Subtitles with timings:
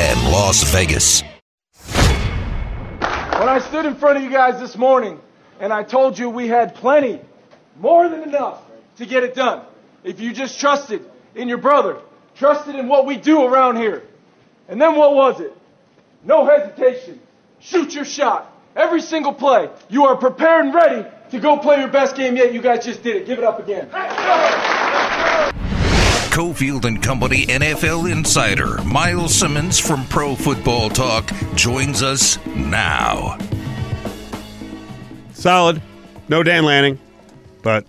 [0.00, 1.22] ESPN Las Vegas.
[3.38, 5.20] When I stood in front of you guys this morning
[5.58, 7.20] and I told you we had plenty,
[7.78, 8.62] more than enough
[8.96, 9.62] to get it done,
[10.02, 11.98] if you just trusted in your brother,
[12.34, 14.02] trusted in what we do around here.
[14.68, 15.52] And then what was it?
[16.24, 17.20] No hesitation.
[17.60, 18.50] Shoot your shot.
[18.76, 19.68] Every single play.
[19.88, 22.54] You are prepared and ready to go play your best game yet.
[22.54, 23.26] You guys just did it.
[23.26, 23.88] Give it up again.
[26.30, 33.36] Cofield and Company NFL insider Myles Simmons from Pro Football Talk joins us now.
[35.32, 35.82] Solid.
[36.28, 36.98] No Dan Lanning,
[37.62, 37.84] but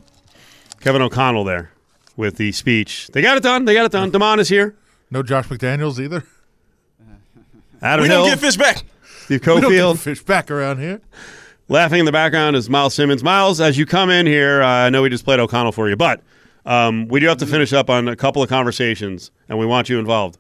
[0.80, 1.72] Kevin O'Connell there
[2.18, 3.10] with the speech.
[3.14, 3.66] They got it done.
[3.66, 4.10] They got it done.
[4.10, 4.76] Damon is here.
[5.12, 6.24] No Josh McDaniels either.
[7.84, 8.78] Adam We Hill, don't get fish back.
[9.26, 9.98] Steve We don't get Cofield.
[10.00, 11.00] fish back around here.
[11.68, 13.24] Laughing in the background is Myles Simmons.
[13.24, 15.96] Myles, as you come in here, uh, I know we just played O'Connell for you,
[15.96, 16.22] but
[16.66, 19.90] um, we do have to finish up on a couple of conversations, and we want
[19.90, 20.38] you involved.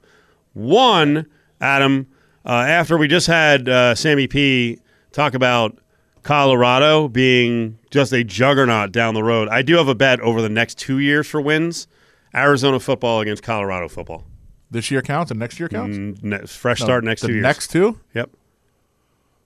[0.53, 1.25] One,
[1.59, 2.07] Adam,
[2.45, 4.79] uh, after we just had uh, Sammy P
[5.12, 5.77] talk about
[6.23, 10.49] Colorado being just a juggernaut down the road, I do have a bet over the
[10.49, 11.87] next two years for wins
[12.35, 14.23] Arizona football against Colorado football.
[14.70, 15.98] This year counts and next year counts.
[15.98, 17.43] Mm, ne- fresh No, start next the two years.
[17.43, 17.99] Next two.
[18.13, 18.29] Yep.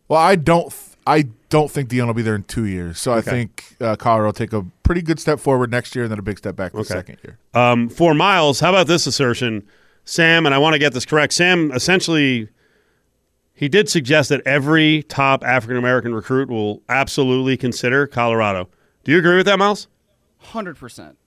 [0.08, 0.70] Well, I don't.
[0.70, 1.28] th- I
[1.58, 3.00] don't think Deion will be there in two years.
[3.00, 6.12] So I think uh, Colorado will take a pretty good step forward next year, and
[6.12, 6.88] then a big step back the Okay.
[6.88, 7.38] second year.
[7.54, 9.64] Um, for Myles, how about this assertion?
[10.04, 11.34] Sam, and I want to get this correct.
[11.34, 12.50] Sam essentially,
[13.54, 18.68] he did suggest that every top African American recruit will absolutely consider Colorado.
[19.04, 19.88] Do you agree with that, Myles?
[20.40, 21.18] Hundred percent.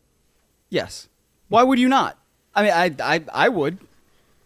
[0.68, 1.08] Yes.
[1.48, 2.18] Why would you not?
[2.54, 3.78] I mean, I, I, I would.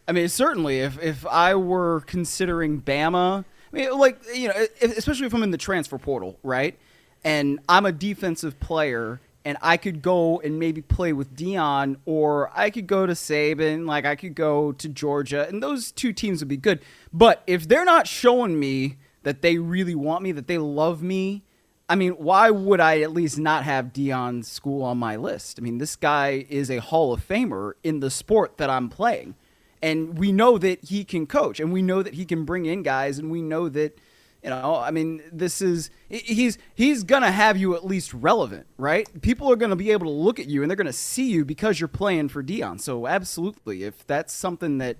[0.08, 5.26] I mean, certainly, if if I were considering Bama, I mean, like you know, especially
[5.26, 6.78] if I'm in the transfer portal, right?
[7.24, 12.50] And I'm a defensive player, and I could go and maybe play with Deion, or
[12.54, 16.40] I could go to Saban, like I could go to Georgia, and those two teams
[16.40, 16.80] would be good.
[17.12, 21.44] But if they're not showing me that they really want me, that they love me,
[21.88, 25.58] I mean, why would I at least not have Deion's school on my list?
[25.58, 29.34] I mean, this guy is a Hall of Famer in the sport that I'm playing.
[29.82, 32.82] And we know that he can coach and we know that he can bring in
[32.82, 33.98] guys and we know that
[34.42, 38.66] you know, I mean, this is he's he's going to have you at least relevant,
[38.76, 39.08] right?
[39.22, 41.30] People are going to be able to look at you and they're going to see
[41.30, 42.80] you because you're playing for Deion.
[42.80, 44.96] So absolutely, if that's something that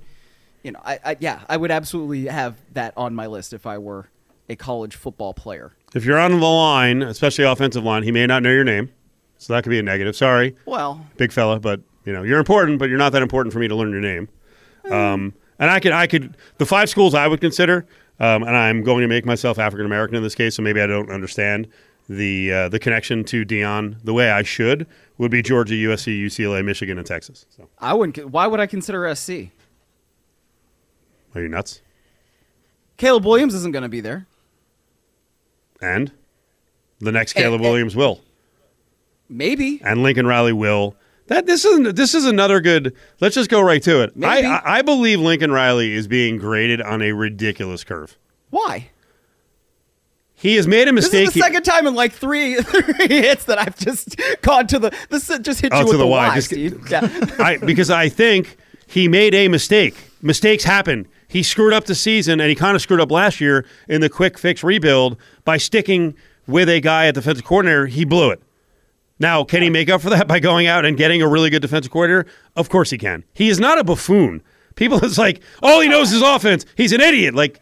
[0.63, 3.79] you know, I, I yeah, I would absolutely have that on my list if I
[3.79, 4.09] were
[4.49, 5.73] a college football player.
[5.95, 8.91] If you're on the line, especially offensive line, he may not know your name,
[9.39, 10.15] so that could be a negative.
[10.15, 13.59] Sorry, Well, big fella, but you know you're important, but you're not that important for
[13.59, 14.29] me to learn your name.
[14.91, 17.87] Um, and I could, I could, the five schools I would consider,
[18.21, 20.87] um, and I'm going to make myself African American in this case, so maybe I
[20.87, 21.69] don't understand
[22.09, 24.87] the uh, the connection to Deion the way I should.
[25.19, 27.47] Would be Georgia, USC, UCLA, Michigan, and Texas.
[27.51, 28.31] So, I wouldn't.
[28.31, 29.31] Why would I consider SC?
[31.35, 31.81] are you nuts?
[32.97, 34.27] Caleb Williams isn't going to be there.
[35.81, 36.13] And
[36.99, 38.21] the next And- Caleb and- Williams will,
[39.29, 39.81] Maybe.
[39.85, 40.97] and Lincoln Riley will.
[41.33, 42.95] That this is this is another good.
[43.21, 44.11] Let's just go right to it.
[44.17, 44.47] I, Maybe.
[44.47, 48.19] I I believe Lincoln Riley is being graded on a ridiculous curve.
[48.51, 48.91] Why?
[50.35, 51.27] He has made a mistake.
[51.27, 54.79] This is the second time in like three, three hits that I've just gone to
[54.79, 54.97] the.
[55.09, 56.29] This just hit Oh, you with the the Y.
[56.29, 56.91] Y, Just- Steve.
[56.91, 57.09] Yeah.
[57.39, 58.57] I, because I think
[58.87, 59.95] he made a mistake.
[60.21, 61.07] Mistakes happen.
[61.29, 64.09] He screwed up the season, and he kind of screwed up last year in the
[64.11, 66.15] quick fix rebuild by sticking
[66.47, 67.87] with a guy at the defensive coordinator.
[67.87, 68.43] He blew it.
[69.23, 71.63] Now, can he make up for that by going out and getting a really good
[71.63, 72.27] defensive coordinator?
[72.57, 73.23] Of course he can.
[73.33, 74.43] He is not a buffoon.
[74.75, 76.67] People is like, all he knows is offense.
[76.77, 77.33] He's an idiot.
[77.35, 77.61] Like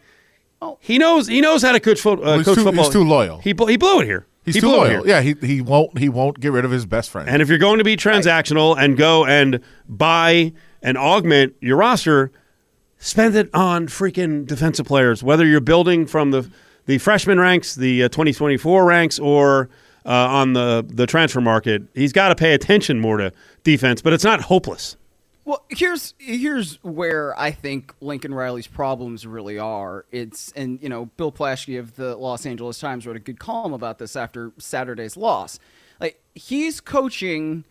[0.79, 2.85] he knows he knows how to coach, fo- uh, he's coach too- football.
[2.85, 3.37] he's too loyal.
[3.39, 4.25] He bl- he blew it here.
[4.43, 5.03] He's he too blew it loyal.
[5.03, 5.07] here.
[5.15, 7.29] Yeah, he he won't he won't get rid of his best friend.
[7.29, 12.31] And if you're going to be transactional and go and buy and augment your roster,
[12.97, 15.21] spend it on freaking defensive players.
[15.21, 16.49] Whether you're building from the
[16.87, 19.69] the freshman ranks, the uh, 2024 ranks, or
[20.05, 23.31] uh, on the the transfer market, he's got to pay attention more to
[23.63, 24.01] defense.
[24.01, 24.95] But it's not hopeless.
[25.43, 30.05] Well, here's here's where I think Lincoln Riley's problems really are.
[30.11, 33.73] It's and you know Bill Plaschke of the Los Angeles Times wrote a good column
[33.73, 35.59] about this after Saturday's loss.
[35.99, 37.63] Like he's coaching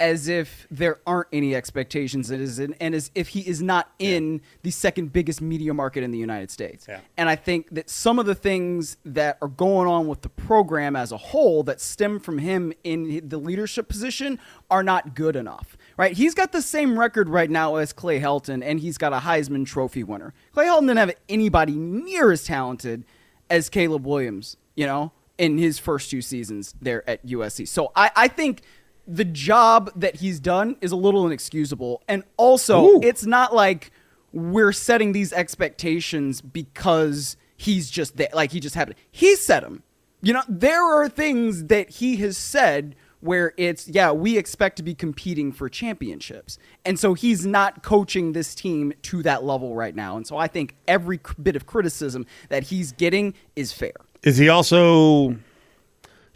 [0.00, 4.70] as if there aren't any expectations in, and as if he is not in the
[4.70, 6.86] second biggest media market in the United States.
[6.88, 7.00] Yeah.
[7.16, 10.94] And I think that some of the things that are going on with the program
[10.94, 14.38] as a whole that stem from him in the leadership position
[14.70, 15.76] are not good enough.
[15.96, 16.16] Right?
[16.16, 19.66] He's got the same record right now as Clay Helton, and he's got a Heisman
[19.66, 20.32] Trophy winner.
[20.52, 23.04] Clay Helton didn't have anybody near as talented
[23.50, 27.66] as Caleb Williams, you know, in his first two seasons there at USC.
[27.66, 28.62] So I, I think
[29.08, 32.02] the job that he's done is a little inexcusable.
[32.06, 33.00] And also, Ooh.
[33.02, 33.90] it's not like
[34.32, 38.96] we're setting these expectations because he's just there, like he just happened.
[39.10, 39.82] He set them.
[40.20, 44.82] You know, there are things that he has said where it's yeah, we expect to
[44.82, 46.58] be competing for championships.
[46.84, 50.16] And so he's not coaching this team to that level right now.
[50.16, 53.94] And so I think every bit of criticism that he's getting is fair.
[54.22, 55.36] Is he also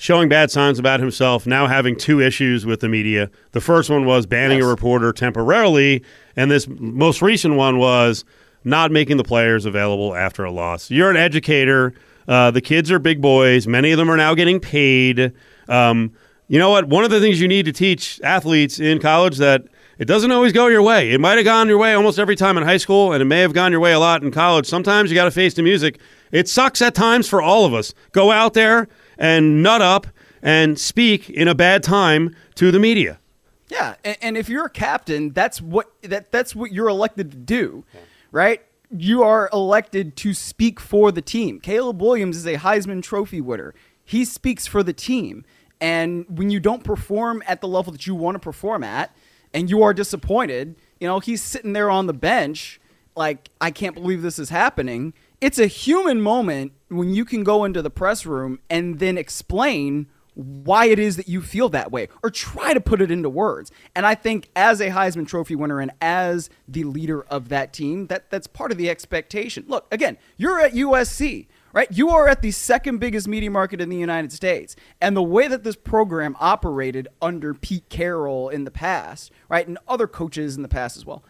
[0.03, 3.31] showing bad signs about himself, now having two issues with the media?
[3.53, 4.67] The first one was banning Yes.
[4.67, 6.03] a reporter temporarily,
[6.35, 8.25] and this most recent one was
[8.65, 10.91] not making the players available after a loss.
[10.91, 11.95] You're an educator.
[12.27, 13.69] Uh, the kids are big boys.
[13.69, 15.33] Many of them are now getting paid.
[15.69, 16.11] Um,
[16.49, 16.89] you know what?
[16.89, 19.63] One of the things you need to teach athletes in college that
[20.01, 21.13] it doesn't always go your way.
[21.13, 23.39] It might have gone your way almost every time in high school, and it may
[23.41, 24.67] have gone your way a lot in college.
[24.67, 26.01] Sometimes you got to face the music.
[26.33, 27.95] It sucks at times for all of us.
[28.11, 28.89] Go out there
[29.23, 30.09] and nut up
[30.43, 33.21] and speak in a bad time to the media.
[33.69, 37.85] Yeah, and, if you're a captain, that's what that that's what you're elected to do,
[38.31, 38.61] right?
[38.91, 41.59] You are elected to speak for the team.
[41.59, 43.73] Caleb Williams is a Heisman Trophy winner.
[44.05, 45.47] He speaks for the team,
[45.81, 49.17] and when you don't perform at the level that you want to perform at,
[49.55, 52.79] and you are disappointed, you know he's sitting there on the bench,
[53.17, 55.15] like I can't believe this is happening.
[55.43, 60.07] It's a human moment when you can go into the press room and then explain
[60.35, 63.73] why it is that you feel that way or try to put it into words.
[63.97, 68.07] And I think as a Heisman Trophy winner and as the leader of that team,
[68.07, 69.65] that that's part of the expectation.
[69.67, 71.89] Look, again, you're at USC, right?
[71.91, 74.77] You are at the second biggest media market in the United States.
[75.01, 79.77] And the way that this program operated under Pete Carroll in the past, right, and
[79.89, 81.25] other coaches in the past as well,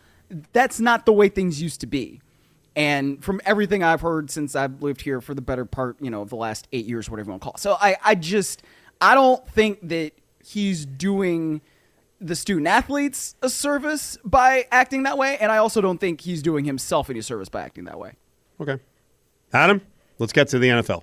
[0.53, 2.21] that's not the way things used to be.
[2.75, 6.23] And from everything I've heard since I've lived here for the better part, you know,
[6.23, 7.61] of the last eight years, whatever you want to call it.
[7.61, 8.63] So I, I just,
[9.01, 11.61] I don't think that he's doing
[12.21, 15.37] the student athletes a service by acting that way.
[15.39, 18.15] And I also don't think he's doing himself any service by acting that way.
[18.61, 18.79] Okay.
[19.53, 19.83] Adam,
[20.19, 21.03] let's get to the NFL.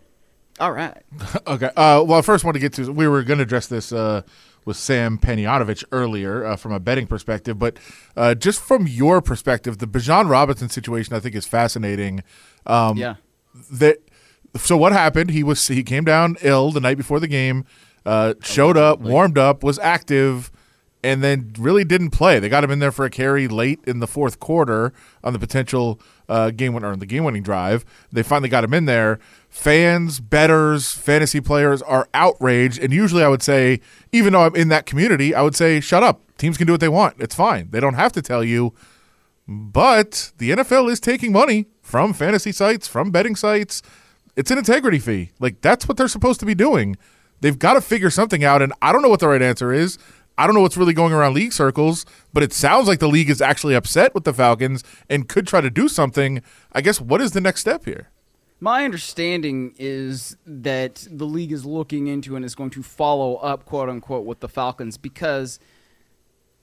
[0.59, 0.97] All right.
[1.47, 1.67] Okay.
[1.75, 4.21] Uh, well, I first want to get to we were going to address this uh,
[4.65, 7.77] with Sam Panayotovich earlier uh, from a betting perspective, but
[8.15, 12.23] uh, just from your perspective, the Bijan Robinson situation I think is fascinating.
[12.65, 13.15] Um, yeah.
[13.71, 13.97] That
[14.55, 15.31] so what happened?
[15.31, 17.65] He was he came down ill the night before the game,
[18.05, 20.51] uh, showed up, warmed up, was active,
[21.03, 22.39] and then really didn't play.
[22.39, 25.39] They got him in there for a carry late in the fourth quarter on the
[25.39, 27.83] potential uh, game winner, the game winning drive.
[28.11, 29.19] They finally got him in there.
[29.49, 33.81] Fans, betters, fantasy players are outraged, and usually I would say,
[34.11, 36.21] even though I'm in that community, I would say, shut up.
[36.37, 37.15] Teams can do what they want.
[37.19, 37.69] It's fine.
[37.71, 38.73] They don't have to tell you.
[39.47, 43.81] But the NFL is taking money from fantasy sites, from betting sites.
[44.35, 45.31] It's an integrity fee.
[45.39, 46.95] Like that's what they're supposed to be doing.
[47.41, 49.97] They've got to figure something out, and I don't know what the right answer is.
[50.39, 53.29] I don't know what's really going around league circles, but it sounds like the league
[53.29, 56.41] is actually upset with the Falcons and could try to do something.
[56.71, 58.09] I guess what is the next step here?
[58.61, 63.65] My understanding is that the league is looking into and is going to follow up,
[63.65, 65.59] quote unquote, with the Falcons because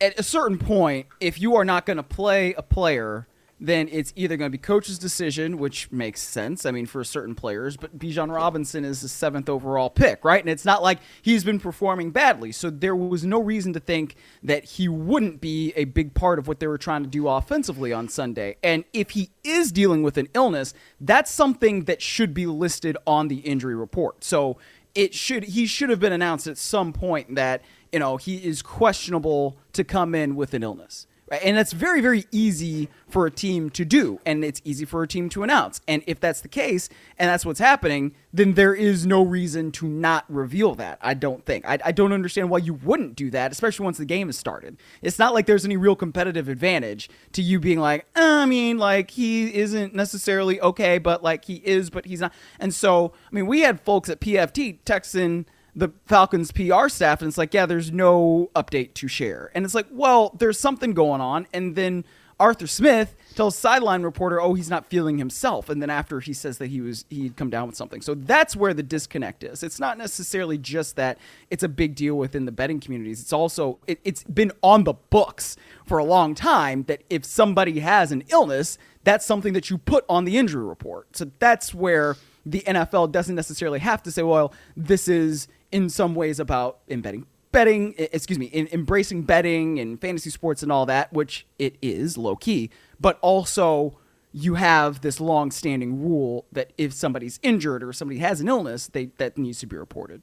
[0.00, 3.28] at a certain point, if you are not going to play a player,
[3.58, 6.67] then it's either going to be coach's decision, which makes sense.
[6.67, 10.41] I mean, for certain players, but Bijan Robinson is the seventh overall pick, right?
[10.41, 12.53] And it's not like he's been performing badly.
[12.53, 16.49] So there was no reason to think that he wouldn't be a big part of
[16.49, 18.56] what they were trying to do offensively on Sunday.
[18.62, 23.28] And if he is dealing with an illness, that's something that should be listed on
[23.28, 24.23] the injury report.
[24.23, 24.59] So
[24.95, 28.62] it should he should have been announced at some point that you know he is
[28.62, 33.71] questionable to come in with an illness and that's very very easy for a team
[33.71, 35.80] to do and it's easy for a team to announce.
[35.88, 39.87] And if that's the case and that's what's happening then there is no reason to
[39.87, 41.66] not reveal that i don't think.
[41.66, 44.76] I, I don't understand why you wouldn't do that especially once the game has started.
[45.02, 48.78] It's not like there's any real competitive advantage to you being like "Uh, i mean
[48.78, 52.33] like he isn't necessarily okay but like he is but he's not.
[52.61, 57.28] And so i mean we had folks at pft texting the Falcons PR staff, and
[57.28, 59.50] it's like, yeah, there's no update to share.
[59.54, 61.47] And it's like, well, there's something going on.
[61.52, 62.06] And then
[62.40, 65.68] Arthur Smith tells sideline reporter, oh, he's not feeling himself.
[65.68, 68.00] And then after he says that he was he'd come down with something.
[68.00, 69.62] So that's where the disconnect is.
[69.62, 71.18] It's not necessarily just that
[71.50, 73.21] it's a big deal within the betting communities.
[73.21, 75.56] It's also it, it's been on the books
[75.87, 80.04] for a long time that if somebody has an illness, that's something that you put
[80.09, 81.16] on the injury report.
[81.16, 86.14] So that's where the NFL doesn't necessarily have to say, well, this is in some
[86.14, 91.11] ways about embedding betting, excuse me, in embracing betting and fantasy sports and all that,
[91.11, 92.68] which it is low key,
[93.00, 93.99] but also
[94.30, 98.88] you have this long standing rule that if somebody's injured or somebody has an illness,
[98.88, 100.20] they that needs to be reported.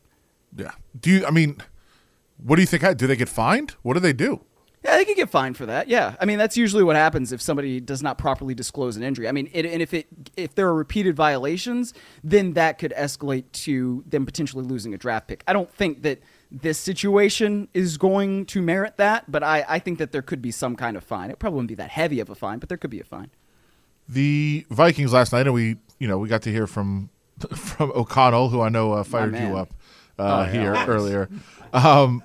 [0.56, 0.74] Yeah.
[1.00, 1.26] Do you?
[1.26, 1.58] I mean,
[2.38, 2.98] what do you think?
[2.98, 3.72] Do they get fined?
[3.82, 4.42] What do they do?
[4.84, 5.88] Yeah, they could get fined for that.
[5.88, 9.28] Yeah, I mean that's usually what happens if somebody does not properly disclose an injury.
[9.30, 13.46] I mean, it, and if it if there are repeated violations, then that could escalate
[13.64, 15.44] to them potentially losing a draft pick.
[15.48, 16.20] I don't think that
[16.52, 20.52] this situation is going to merit that, but I, I think that there could be
[20.52, 21.32] some kind of fine.
[21.32, 23.32] It probably wouldn't be that heavy of a fine, but there could be a fine.
[24.10, 27.10] The Vikings last night, and we you know we got to hear from
[27.56, 29.74] from O'Connell, who I know uh, fired you up
[30.20, 30.52] uh, Oh, yeah.
[30.52, 31.30] here earlier.
[31.72, 32.22] Um,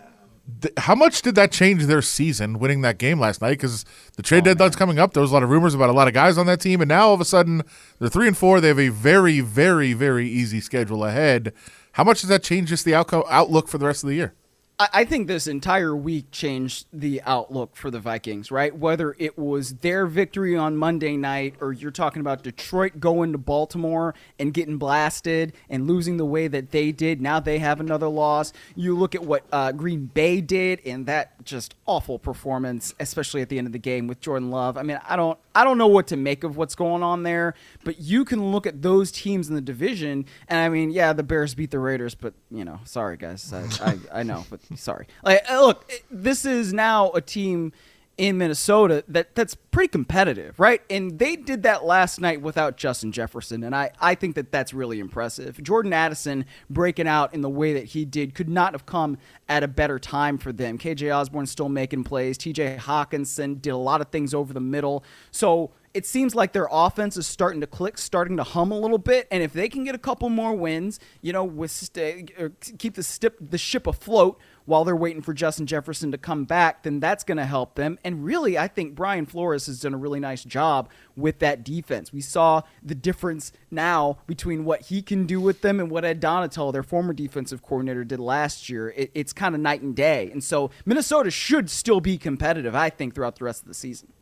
[0.61, 3.51] th- how much did that change their season, winning that game last night?
[3.51, 3.85] Because
[4.17, 5.13] the trade Oh, deadline's coming up.
[5.13, 6.89] There was a lot of rumors about a lot of guys on that team, and
[6.89, 7.63] now all of a sudden
[7.99, 8.61] they're three and four.
[8.61, 11.53] They have a very, very, very easy schedule ahead.
[11.93, 14.35] How much does that change just the outcome outlook for the rest of the year?
[14.81, 18.77] I, think this entire week changed the outlook for the Vikings, right?
[18.77, 23.39] Whether it was their victory on Monday night or you're talking about Detroit going to
[23.39, 27.21] Baltimore and getting blasted and losing the way that they did.
[27.21, 28.53] Now they have another loss.
[28.77, 33.49] You look at what uh, Green Bay did and that just awful performance, especially at
[33.49, 34.79] the end of the game with Jordan Love.
[34.79, 37.55] I mean, I don't I don't know what to make of what's going on there,
[37.83, 41.25] but you can look at those teams in the division, and I mean, yeah, the
[41.25, 45.09] Bears beat the Raiders, but you know, sorry guys, I I, I know, but sorry.
[45.25, 47.73] Like, look, this is now a team
[48.19, 50.83] in Minnesota that that's pretty competitive, right?
[50.91, 54.75] And they did that last night without Justin Jefferson, and I I think that that's
[54.75, 55.63] really impressive.
[55.63, 59.63] Jordan Addison breaking out in the way that he did could not have come at
[59.63, 60.79] a better time for them.
[60.79, 62.37] KJ Osborn still making plays.
[62.37, 65.05] TJ Hockenson did a lot of things over the middle.
[65.31, 68.99] So it seems like their offense is starting to click, starting to hum a little
[68.99, 69.27] bit.
[69.33, 72.95] And if they can get a couple more wins, you know, with st- uh, keep
[72.95, 77.01] the, stip- the ship afloat while they're waiting for Justin Jefferson to come back, then
[77.01, 77.99] that's going to help them.
[78.05, 82.13] And really, I think Brian Flores has done a really nice job with that defense.
[82.13, 86.23] We saw the difference now between what he can do with them and what Ed
[86.23, 88.91] Donatell, their former defensive coordinator, did last year.
[88.91, 90.31] It, it's kind of night and day.
[90.31, 94.13] And so Minnesota should still be competitive, I think, throughout the rest of the season.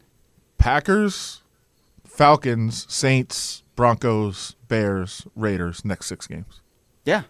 [0.58, 1.42] Packers,
[2.16, 5.84] Falcons, Saints, Broncos, Bears, Raiders.
[5.84, 6.62] Next six games.
[7.04, 7.22] Yeah.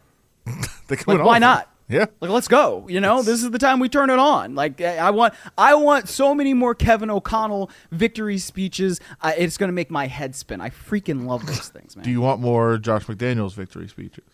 [0.88, 1.68] They Like, why not?
[1.88, 2.06] Yeah.
[2.20, 2.86] Like, let's go.
[2.88, 4.54] You know, this is the time we turn it on.
[4.54, 9.00] Like, I I want, I want so many more Kevin O'Connell victory speeches.
[9.20, 10.60] Uh, it's going to make my head spin.
[10.60, 12.04] I freaking love those things, man.
[12.04, 14.24] Do you want more Josh McDaniels victory speeches?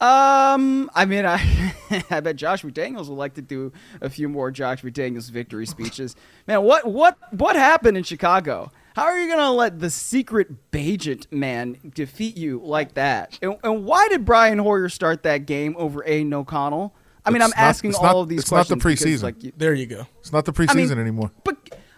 [0.00, 1.74] Um, I mean, I,
[2.10, 6.16] I bet Josh McDaniels would like to do a few more Josh McDaniels victory speeches.
[6.46, 8.70] Man, what, what, what happened in Chicago?
[8.98, 13.38] How are you gonna let the secret Bagent man defeat you like that?
[13.42, 16.94] And, and why did Brian Hoyer start that game over Aidan O'Connell?
[17.24, 19.04] I mean, It's I'm not- asking all not- of these it's not the questions.
[19.04, 19.22] because, preseason.
[19.22, 20.06] like, you- There you go.
[20.20, 21.30] It's not the I preseason mean, anymore.
[21.44, 21.56] But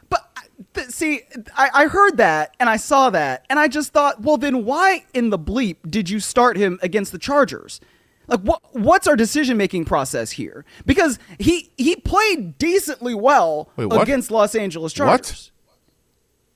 [0.08, 0.26] but
[0.74, 1.20] th- see,
[1.56, 5.04] I, I heard that and I saw that and I just thought, well, then why
[5.14, 7.80] in the bleep did you start him against the Chargers?
[8.28, 10.64] Like what what's our decision making process here?
[10.84, 15.30] Because he he played decently well Wait, against Los Angeles Chargers.
[15.30, 15.50] What?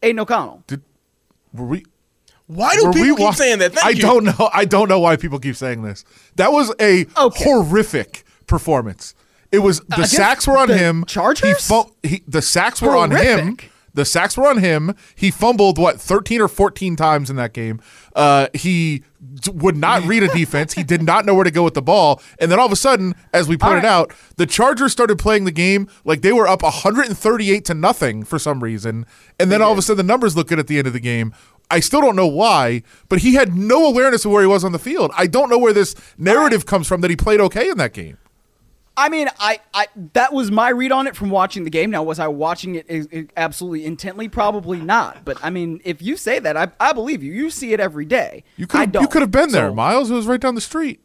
[0.05, 0.09] Chargers.
[0.09, 0.63] Aidan O'Connell.
[0.67, 0.83] Did
[1.53, 1.85] were we?
[2.47, 3.73] Why do people we keep wa- saying that?
[3.73, 4.03] Thank I you.
[4.03, 4.51] don't know.
[4.53, 6.05] I don't know why people keep saying this.
[6.37, 7.45] That was a Okay.
[7.45, 9.15] horrific performance.
[9.51, 11.05] It was the Against sacks were on the him.
[11.07, 11.49] Chargers?
[11.69, 13.57] He, fu- he the sacks were on him.
[13.95, 14.95] The sacks were on him.
[15.15, 17.81] He fumbled what thirteen or fourteen times in that game.
[18.15, 19.03] Uh, he
[19.53, 20.75] would not read a defense.
[20.75, 22.21] He did not know where to go with the ball.
[22.39, 23.85] And then all of a sudden, as we pointed right.
[23.85, 28.39] out, the Chargers started playing the game like they were up 138 to nothing for
[28.39, 29.07] some reason.
[29.41, 31.01] And then all of a sudden, the numbers look good at the end of the
[31.01, 31.33] game.
[31.71, 34.73] I still don't know why, but he had no awareness of where he was on
[34.73, 35.11] the field.
[35.17, 38.19] I don't know where this narrative comes from that he played okay in that game.
[38.97, 41.91] I mean, I, I that was my read on it from watching the game.
[41.91, 44.29] Now, was I watching it i- i- absolutely intently?
[44.29, 45.25] Probably not.
[45.25, 47.33] But I mean, if you say that, I, I believe you.
[47.33, 48.45] You see it every day.
[48.57, 50.11] You could you could have been there, So- Myles.
[50.11, 51.01] It was right down the street.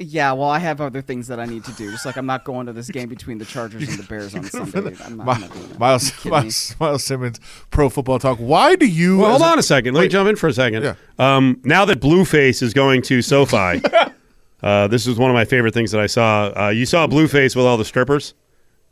[0.00, 1.90] Yeah, well, I have other things that I need to do.
[1.90, 4.44] Just like I'm not going to this game between the Chargers and the Bears on
[4.44, 4.94] Sunday.
[5.04, 5.78] I'm not, I'm not.
[5.80, 6.38] Myles, You kidding me?
[6.38, 8.38] Myles, Myles Simmons, Pro Football Talk.
[8.38, 9.18] Why do you?
[9.18, 9.94] Well, hold as a- on a second.
[9.94, 10.84] Let me jump in for a second.
[10.84, 10.94] Yeah.
[11.18, 13.82] Um, now that Blueface is going to SoFi,
[14.62, 16.52] uh, this is one of my favorite things that I saw.
[16.56, 18.34] Uh, you saw Blueface with all the strippers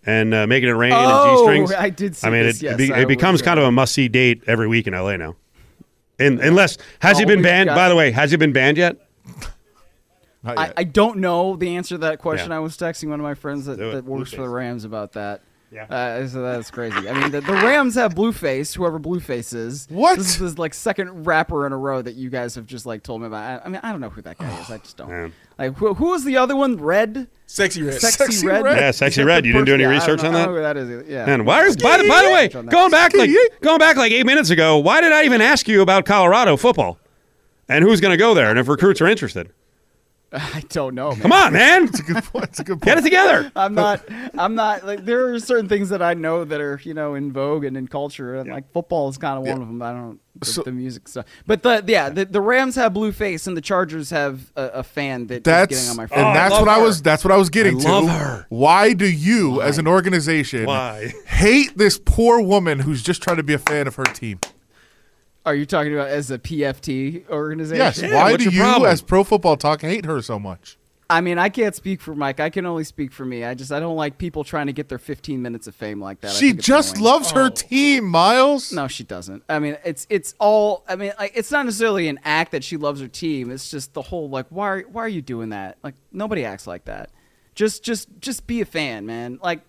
[0.04, 0.96] and uh, making it rain Oh,
[1.28, 1.73] and G strings.
[1.73, 3.73] I did see I mean, this, it, yes, be- I it becomes kind of a
[3.73, 5.37] must see date every week in LA now.
[6.18, 7.68] And, unless has he been banned?
[7.68, 8.96] By the way, has he been banned yet?
[10.42, 10.73] Not I.
[10.76, 12.50] I don't know the answer to that question.
[12.50, 12.56] Yeah.
[12.56, 15.42] I was texting one of my friends that, that works for the Rams about that.
[15.73, 15.85] Yeah.
[15.85, 17.08] Uh, so that's crazy.
[17.08, 19.87] I mean, the, the Rams have Blueface, whoever Blueface is.
[19.90, 20.16] What?
[20.16, 23.20] This is like second rapper in a row that you guys have just like told
[23.20, 23.62] me about.
[23.62, 24.70] I, I mean, I don't know who that guy is.
[24.70, 25.08] I just don't.
[25.11, 25.32] Man.
[25.58, 26.76] Like, who, who was the other one?
[26.76, 27.26] Red?
[27.46, 28.00] Sexy red.
[28.00, 28.64] Sexy, Sexy Red?
[28.64, 28.76] Red?
[28.78, 29.44] Yeah, Sexy Red.
[29.44, 29.90] You didn't do any person?
[29.96, 30.44] Yeah, I don't research know- on I that?
[30.46, 31.11] don't know who that is.
[31.11, 31.26] Yeah.
[31.26, 31.68] Man, why?
[31.68, 33.30] By the, by the way, going back like
[33.61, 36.99] going back like eight minutes ago, why did I even ask you about Colorado football
[37.68, 39.50] and who's going to go there and if recruits are interested?
[40.33, 41.11] I don't know.
[41.11, 41.21] Man.
[41.21, 41.85] Come on, man.
[41.88, 42.45] It's a good point.
[42.45, 42.85] It's a good point.
[42.85, 43.50] Get it together.
[43.54, 44.02] I'm not.
[44.37, 47.33] I'm not like there are certain things that I know that are you know in
[47.33, 49.80] vogue and in culture, and like football is kind of one of them.
[49.83, 53.47] I don't the, So- the music stuff, but the yeah, the, the Rams have Blueface
[53.47, 56.35] and the Chargers have a, a fan that is That's getting on my and phone.
[56.35, 57.02] that's oh, love what I was.
[57.02, 57.88] That's what I was getting I to.
[57.88, 58.47] love her.
[58.49, 61.12] Why do you, as an organization, Why?
[61.26, 64.40] hate this poor woman who's just trying to be a fan of her team?
[65.47, 67.79] Are you talking about as a PFT organization?
[67.79, 68.03] Yes.
[68.03, 68.91] Yeah, Why do you, problem?
[68.91, 70.76] as Pro Football Talk, hate her so much?
[71.09, 72.41] I mean, I can't speak for Mike.
[72.41, 73.45] I can only speak for me.
[73.45, 76.21] I just I don't like people trying to get their 15 minutes of fame like
[76.23, 76.33] that.
[76.33, 77.12] She just annoying.
[77.12, 77.50] loves her oh.
[77.50, 78.73] team, Myles.
[78.73, 79.45] No, she doesn't.
[79.49, 80.83] I mean, it's it's all.
[80.88, 83.53] I mean, like, it's not necessarily an act that she loves her team.
[83.53, 85.79] It's just the whole like, why why are you doing that?
[85.85, 87.11] Like nobody acts like that.
[87.55, 89.38] Just just just be a fan, man.
[89.41, 89.61] Like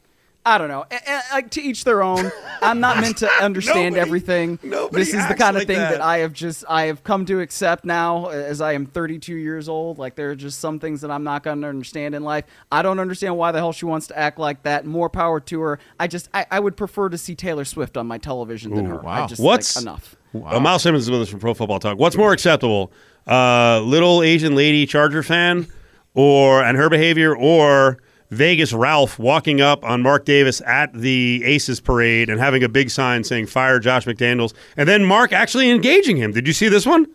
[0.49, 0.85] I don't know.
[0.89, 2.31] A- a- like to each their own.
[2.61, 4.59] I'm not meant to understand Nobody- everything.
[4.63, 5.91] nobody this is the kind of like thing that.
[5.91, 6.01] that.
[6.01, 9.97] I have just I have come to accept now as I am 32 years old.
[9.97, 12.45] Like there are just some things that I'm not going to understand in life.
[12.71, 14.85] I don't understand why the hell she wants to act like that.
[14.85, 15.79] More power to her.
[15.99, 18.91] I just I, I would prefer to see Taylor Swift on my television than Ooh,
[18.91, 18.97] her.
[18.99, 19.25] wow.
[19.25, 20.15] I just What's like, enough.
[20.33, 21.97] Uh, Myles Simmons is with us from Pro Football Talk.
[21.97, 22.91] What's more acceptable,
[23.27, 25.67] uh, little Asian lady Charger fan,
[26.13, 27.97] or and her behavior, or
[28.29, 32.89] Vegas Ralph walking up on Mark Davis at the Aces parade and having a big
[32.89, 36.33] sign saying "Fire Josh McDaniels," and then Mark actually engaging him?
[36.33, 37.07] Did you see this one?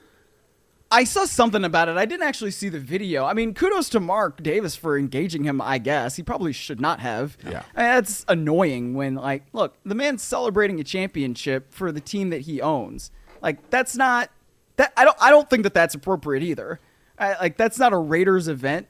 [0.91, 1.97] I saw something about it.
[1.97, 3.25] I didn't actually see the video.
[3.25, 5.59] I mean, kudos to Mark Davis for engaging him.
[5.59, 7.39] I guess he probably should not have.
[7.43, 7.63] Yeah.
[7.75, 8.93] I mean, that's annoying.
[8.93, 13.11] When like, look, the man's celebrating a championship for the team that he owns.
[13.41, 14.31] Like, that's not
[14.77, 14.93] that.
[14.97, 15.17] I don't.
[15.21, 16.79] I don't think that that's appropriate either.
[17.19, 18.87] I, like, that's not a Raiders event.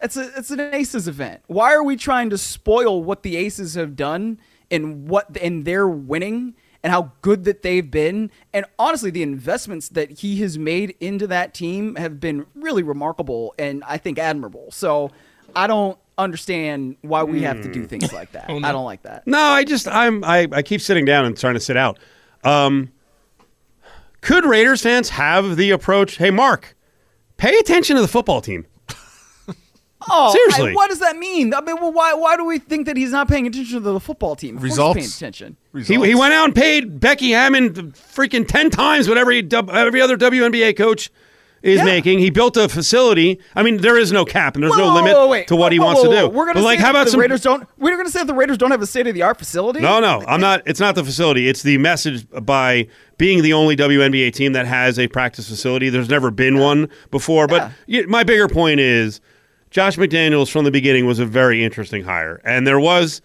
[0.00, 0.36] It's a.
[0.36, 1.42] It's an Aces event.
[1.46, 4.38] Why are we trying to spoil what the Aces have done
[4.70, 6.54] and what and their winning?
[6.84, 8.30] and how good that they've been.
[8.52, 13.54] And honestly, the investments that he has made into that team have been really remarkable
[13.58, 14.70] and I think admirable.
[14.70, 15.10] So
[15.56, 18.50] I don't understand why we have to do things like that.
[18.50, 19.26] I don't like that.
[19.26, 21.98] No, I just I'm I, I keep sitting down and trying to sit out.
[22.44, 22.92] Um,
[24.20, 26.18] could Raiders fans have the approach?
[26.18, 26.76] Hey, Mark,
[27.38, 28.66] pay attention to the football team.
[30.10, 30.70] Oh, Seriously.
[30.70, 31.54] I- what does that mean?
[31.54, 34.00] I mean, well, why why do we think that he's not paying attention to the
[34.00, 34.56] football team?
[34.56, 34.96] Of course he's Results.
[34.98, 35.56] paying attention.
[35.74, 40.16] He, he went out and paid Becky Hammon freaking 10 times what every, every other
[40.16, 41.10] WNBA coach
[41.62, 41.84] is Yeah.
[41.86, 42.18] making.
[42.18, 43.40] He built a facility.
[43.56, 45.48] I mean, there is no cap and there's no limit whoa, wait.
[45.48, 46.28] to what he Whoa, wants whoa, to do.
[46.28, 47.20] We're gonna but like, say how that about the some.
[47.20, 47.66] Raiders don't?
[47.78, 49.80] We're gonna say that the Raiders don't have a state of the art facility.
[49.80, 50.60] no, no, I'm not.
[50.66, 51.48] It's not the facility.
[51.48, 52.86] It's the message by
[53.16, 55.88] being the only WNBA team that has a practice facility.
[55.88, 57.46] There's never been one before.
[57.46, 58.00] But Yeah.
[58.00, 59.20] yeah, my bigger point is
[59.74, 62.40] Josh McDaniels from the beginning was a very interesting hire.
[62.44, 63.20] And there was,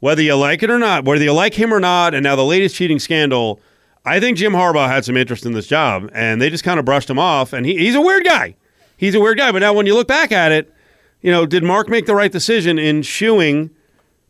[0.00, 2.44] whether you like it or not, whether you like him or not, and now the
[2.44, 3.60] latest cheating scandal,
[4.04, 6.84] I think Jim Harbaugh had some interest in this job, and they just kind of
[6.84, 7.52] brushed him off.
[7.52, 8.56] And he, he's a weird guy.
[8.96, 9.52] He's a weird guy.
[9.52, 10.74] But now when you look back at it,
[11.20, 13.70] you know, did Mark make the right decision in shooing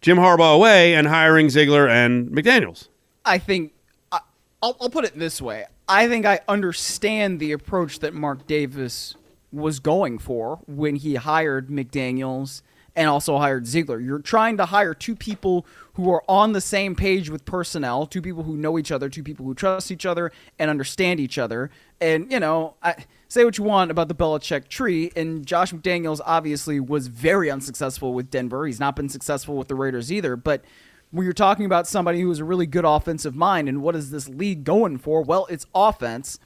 [0.03, 2.89] Jim Harbaugh away and hiring Ziegler and McDaniels?
[3.25, 3.73] I think
[4.13, 5.65] I'll, I'll put it this way.
[5.89, 9.15] I think I understand the approach that Mark Davis
[9.53, 12.63] was going for when he hired McDaniels
[12.95, 14.01] and also hired Ziegler.
[14.01, 18.23] You're trying to hire two people who are on the same page with personnel, two
[18.23, 21.71] people who know each other, two people who trust each other and understand each other.
[22.01, 26.21] And, you know, I say what you want about the Belichick tree, and Josh McDaniels
[26.25, 28.67] obviously was very unsuccessful with Denver.
[28.67, 30.65] He's not been successful with the Raiders either, but
[31.11, 34.11] when you're talking about somebody who is a really good offensive mind and what is
[34.11, 35.23] this league going for?
[35.23, 36.39] Well, it's offense.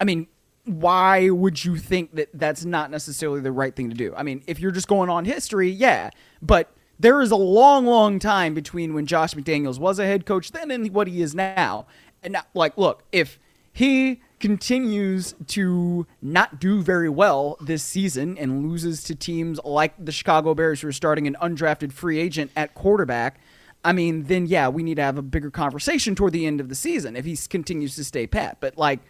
[0.00, 0.26] I mean,
[0.64, 4.14] why would you think that that's not necessarily the right thing to do?
[4.16, 8.18] I mean, if you're just going on history, yeah, but there is a long, long
[8.18, 11.86] time between when Josh McDaniels was a head coach then and what he is now.
[12.22, 13.38] And now, like, look, if
[13.72, 20.12] he continues to not do very well this season and loses to teams like the
[20.12, 23.38] Chicago Bears who are starting an undrafted free agent at quarterback,
[23.84, 26.70] I mean, then yeah, we need to have a bigger conversation toward the end of
[26.70, 28.58] the season if he continues to stay pat.
[28.60, 29.00] But like,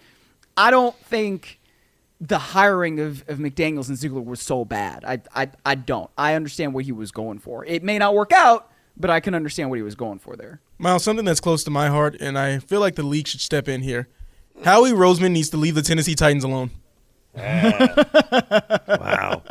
[0.56, 1.60] I don't think
[2.20, 5.04] the hiring of, of McDaniels and Ziegler was so bad.
[5.04, 6.10] I, I I don't.
[6.16, 7.64] I understand what he was going for.
[7.64, 10.60] It may not work out, but I can understand what he was going for there.
[10.78, 13.68] Myles, something that's close to my heart, and I feel like the league should step
[13.68, 14.08] in here.
[14.64, 16.70] Howie Roseman needs to leave the Tennessee Titans alone.
[17.36, 19.42] Wow.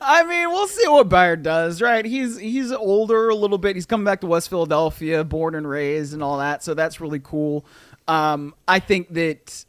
[0.00, 2.04] I mean, we'll see what Byard does, right?
[2.04, 3.76] He's he's older a little bit.
[3.76, 6.62] He's coming back to West Philadelphia, born and raised, and all that.
[6.62, 7.66] So that's really cool.
[8.06, 9.64] Um, I think that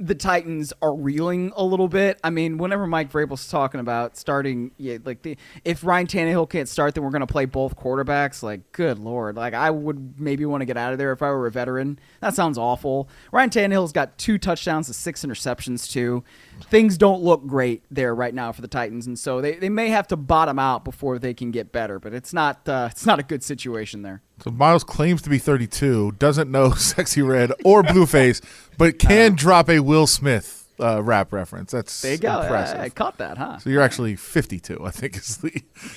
[0.00, 2.18] the Titans are reeling a little bit.
[2.24, 6.68] I mean, whenever Mike Vrabel's talking about starting, yeah, like the, if Ryan Tannehill can't
[6.68, 8.42] start, then we're going to play both quarterbacks.
[8.42, 11.28] Like, good lord, like I would maybe want to get out of there if I
[11.28, 11.98] were a veteran.
[12.20, 13.10] That sounds awful.
[13.30, 16.24] Ryan Tannehill's got two touchdowns to six interceptions too.
[16.64, 19.88] Things don't look great there right now for the Titans, and so they, they may
[19.88, 21.98] have to bottom out before they can get better.
[21.98, 24.22] But it's not uh, it's not a good situation there.
[24.44, 28.40] So Myles claims to be 32, doesn't know Sexy Red or Blueface,
[28.78, 31.72] but can drop a Will Smith uh, rap reference.
[31.72, 32.40] That's There you go.
[32.40, 32.80] impressive.
[32.80, 33.58] I, I caught that, huh?
[33.58, 35.48] so you're actually 52, I think is the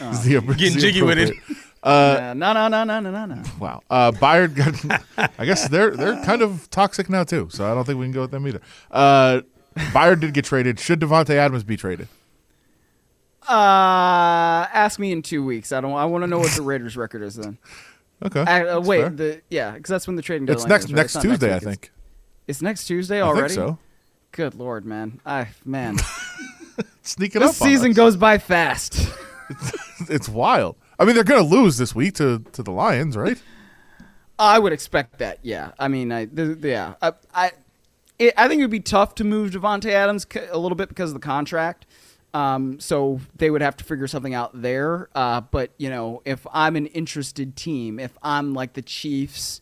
[0.01, 1.29] is the, is Getting jiggy with it.
[1.31, 3.43] appropriate- Uh, Yeah, no, no, no, no, no, no, no.
[3.59, 3.81] Wow.
[3.89, 5.29] Uh, Byard got.
[5.37, 7.49] I guess they're they're kind of toxic now too.
[7.51, 8.61] So I don't think we can go with them either.
[8.89, 9.41] Uh,
[9.75, 10.79] Byard did get traded.
[10.79, 12.07] Should Davante Adams be traded?
[13.47, 15.71] Uh, ask me in two weeks.
[15.71, 15.93] I don't.
[15.93, 17.57] I want to know what the Raiders' record is then.
[18.23, 18.39] Okay.
[18.39, 19.09] Uh, uh, wait, fair.
[19.09, 20.97] the yeah, because that's when the trading it's next is, right?
[20.97, 21.57] next It's Tuesday, I week.
[21.63, 21.91] It's- think.
[22.47, 23.53] It's, next Tuesday I already.
[23.53, 23.77] think so.
[24.31, 25.19] Good lord, man.
[25.25, 25.97] I man,
[27.01, 27.61] Sneaking this up.
[27.65, 29.09] on season goes by fast.
[30.09, 30.75] It's wild.
[30.99, 33.41] I mean, they're going to lose this week to to the Lions, right?
[34.39, 35.39] I would expect that.
[35.43, 35.71] Yeah.
[35.79, 36.95] I mean, I yeah.
[37.01, 37.51] I I,
[38.23, 41.09] it, I think it would be tough to move Davante Adams a little bit because
[41.09, 41.85] of the contract.
[42.33, 45.09] Um, so they would have to figure something out there.
[45.13, 49.61] Uh, but you know, if I'm an interested team, if I'm like the Chiefs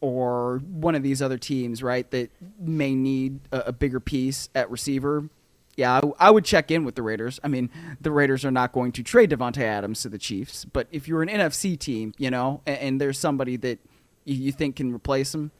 [0.00, 4.70] or one of these other teams, right, that may need a, a bigger piece at
[4.70, 5.28] receiver.
[5.76, 7.40] Yeah, I, I would check in with the Raiders.
[7.42, 7.70] I mean,
[8.00, 11.22] the Raiders are not going to trade Davante Adams to the Chiefs, but if you're
[11.22, 13.78] an NFC team, you know, and, and there's somebody that
[14.24, 15.50] you, you think can replace him,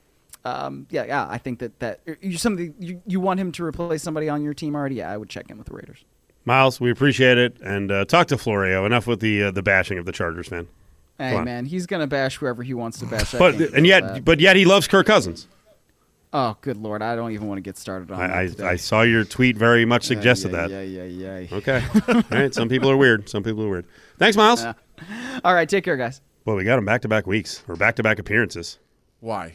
[0.44, 4.02] um, yeah, yeah, I think that that you somebody you, you want him to replace
[4.02, 4.96] somebody on your team already.
[4.96, 6.04] Yeah, I would check in with the Raiders.
[6.44, 8.84] Myles, we appreciate it, and uh, talk to Florio.
[8.84, 10.66] Enough with the uh, the bashing of the Chargers, man.
[11.18, 11.44] Hey on.
[11.44, 13.34] man, he's gonna bash whoever he wants to bash.
[13.34, 14.24] I But and yet, that.
[14.24, 15.46] but yet he loves Kirk Cousins.
[16.32, 18.20] oh, good lord, I don't even want to get started on.
[18.20, 18.64] I, today.
[18.64, 20.70] I, I saw your tweet very much suggested yeah, that.
[20.70, 21.56] Yeah, yeah, yeah.
[21.56, 22.52] Okay, all right.
[22.52, 23.28] Some people are weird.
[23.28, 23.86] Some people are weird.
[24.18, 24.64] Thanks, Myles.
[24.64, 24.72] Yeah.
[25.44, 26.20] All right, take care, guys.
[26.44, 28.80] Well, we got him back to back weeks or back to back appearances.
[29.20, 29.54] Why?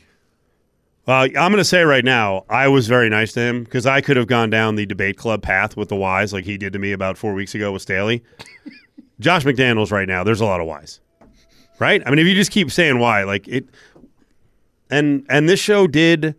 [1.07, 4.01] Well, I'm going to say right now, I was very nice to him because I
[4.01, 6.79] could have gone down the debate club path with the whys like he did to
[6.79, 8.25] me about four weeks ago with Staley.
[9.21, 10.99] Josh McDaniels right now, there's a lot of whys,
[11.79, 12.03] right?
[12.05, 13.69] I mean, if you just keep saying why, like it,
[14.89, 16.35] and and this show did.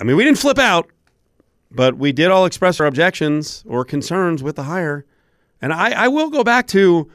[0.00, 0.90] I mean, we didn't flip out,
[1.70, 5.04] but we did all express our objections or concerns with the hire,
[5.60, 7.10] and I, I will go back to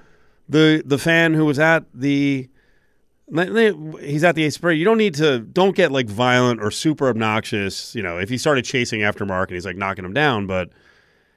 [0.48, 2.48] the the fan who was at the
[3.34, 4.78] he's at the Ace Parade.
[4.78, 7.96] You don't need to don't get like violent or super obnoxious.
[7.96, 10.70] You know, if he started chasing after Mark and he's like knocking him down, but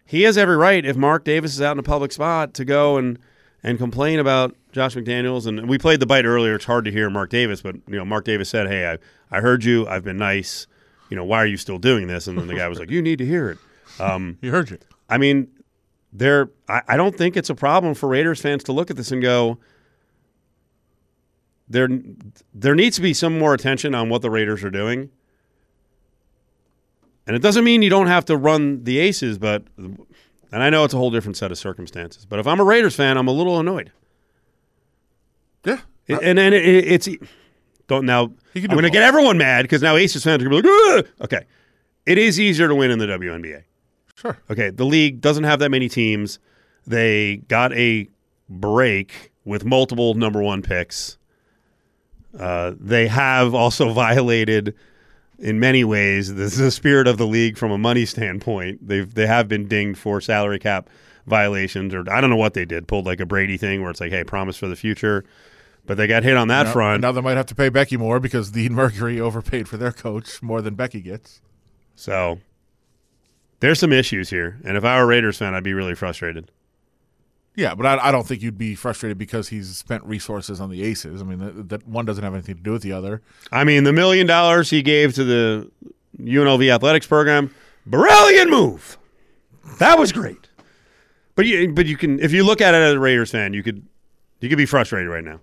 [0.04, 2.96] he has every right if Mark Davis is out in a public spot to go
[2.96, 3.18] and
[3.62, 5.46] and complain about Josh McDaniels.
[5.46, 6.56] And we played the bite earlier.
[6.56, 8.98] It's hard to hear Mark Davis, but you know, Mark Davis said, "Hey, I
[9.36, 9.86] I heard you.
[9.86, 10.66] I've been nice.
[11.10, 13.00] You know, why are you still doing this?" And then the guy was like, "You
[13.02, 13.58] need to hear it."
[14.00, 14.78] Um, He heard you.
[15.08, 15.48] I mean,
[16.12, 16.50] there.
[16.68, 19.22] I, I don't think it's a problem for Raiders fans to look at this and
[19.22, 19.58] go,
[21.68, 21.88] there,
[22.52, 25.10] there needs to be some more attention on what the Raiders are doing.
[27.26, 30.84] And it doesn't mean you don't have to run the aces, but and I know
[30.84, 32.26] it's a whole different set of circumstances.
[32.26, 33.92] But if I'm a Raiders fan, I'm a little annoyed.
[35.64, 35.80] Yeah.
[36.06, 37.08] It- and and it, it's
[37.86, 38.30] don't now.
[38.54, 40.98] I'm going to get everyone mad because now Aces fans are going to be like,
[40.98, 41.44] "Ugh!" okay.
[42.06, 43.64] It is easier to win in the WNBA.
[44.16, 44.38] Sure.
[44.50, 46.38] Okay, the league doesn't have that many teams.
[46.86, 48.08] They got a
[48.50, 51.16] break with multiple number one picks.
[52.38, 54.74] Uh, they have also violated,
[55.38, 58.86] in many ways, the, the spirit of the league from a money standpoint.
[58.86, 60.88] They've they have been dinged for salary cap
[61.26, 62.86] violations, or I don't know what they did.
[62.88, 65.24] Pulled like a Brady thing where it's like, hey, promise for the future.
[65.86, 67.02] But they got hit on that Now- front.
[67.02, 70.42] Now they might have to pay Becky more because the Mercury overpaid for their coach
[70.42, 71.40] more than Becky gets.
[71.94, 72.38] So
[73.60, 74.58] there's some issues here.
[74.64, 76.50] And if I were a Raiders fan, I'd be really frustrated.
[77.56, 80.82] Yeah, but I, I don't think you'd be frustrated because he's spent resources on the
[80.82, 81.22] Aces.
[81.22, 83.22] I mean, that, that one doesn't have anything to do with the other.
[83.52, 85.70] I mean, the million dollars he gave to the
[86.18, 87.54] UNLV athletics program,
[87.86, 88.98] brilliant move.
[89.78, 90.48] That was great.
[91.36, 93.62] But you, but you can, if you look at it as a Raiders fan, you
[93.62, 93.86] could,
[94.40, 95.40] you could be frustrated right now.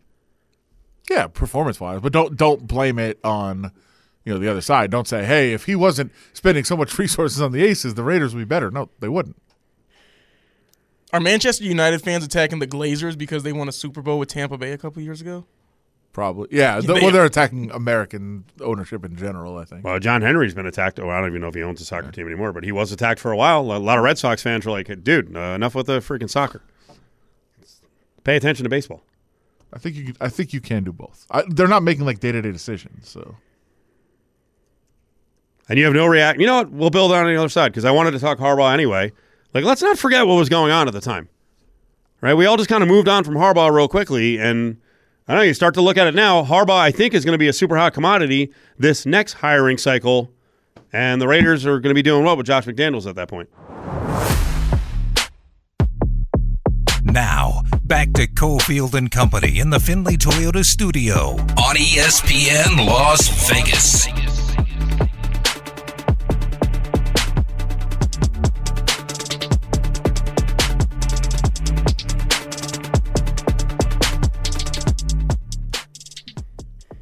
[1.09, 3.71] Yeah, performance wise, but don't don't blame it on
[4.23, 4.91] you know the other side.
[4.91, 8.33] Don't say, hey, if he wasn't spending so much resources on the Aces, the Raiders
[8.33, 8.71] would be better.
[8.71, 9.35] No, they wouldn't.
[11.13, 14.57] Are Manchester United fans attacking the Glazers because they won a Super Bowl with Tampa
[14.57, 15.45] Bay a couple years ago?
[16.13, 16.79] Probably, yeah.
[16.81, 19.57] the- they- well, they're attacking American ownership in general.
[19.57, 19.83] I think.
[19.85, 20.99] Well, John Henry's been attacked.
[20.99, 22.91] Oh, I don't even know if he owns a soccer team anymore, but he was
[22.91, 23.61] attacked for a while.
[23.61, 26.61] A lot of Red Sox fans were like, dude, uh, enough with the freaking soccer.
[28.23, 29.03] Pay attention to baseball.
[29.73, 30.13] I think you.
[30.19, 31.25] I think you can do both.
[31.31, 33.07] I, they're not making like day to day decisions.
[33.09, 33.35] So
[35.69, 36.39] and you have no react.
[36.39, 36.71] You know what?
[36.71, 39.13] We'll build on the other side because I wanted to talk Harbaugh anyway.
[39.53, 41.27] Like, let's not forget what was going on at the time,
[42.21, 42.33] right?
[42.33, 44.77] We all just kind of moved on from Harbaugh real quickly, and
[45.27, 45.41] I know.
[45.41, 46.43] You start to look at it now.
[46.43, 50.31] Harbaugh, I think, is going to be a super hot commodity this next hiring cycle,
[50.93, 53.49] and the Raiders are going to be doing well with Josh McDaniels at that point.
[57.03, 64.40] Now, back to Cofield and Company in the Findlay Toyota studio on ESPN Las Vegas.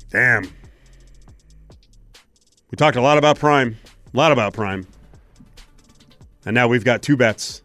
[0.09, 0.43] Damn.
[2.71, 3.77] We talked a lot about Prime,
[4.13, 4.87] a lot about Prime.
[6.45, 7.61] And now we've got two bets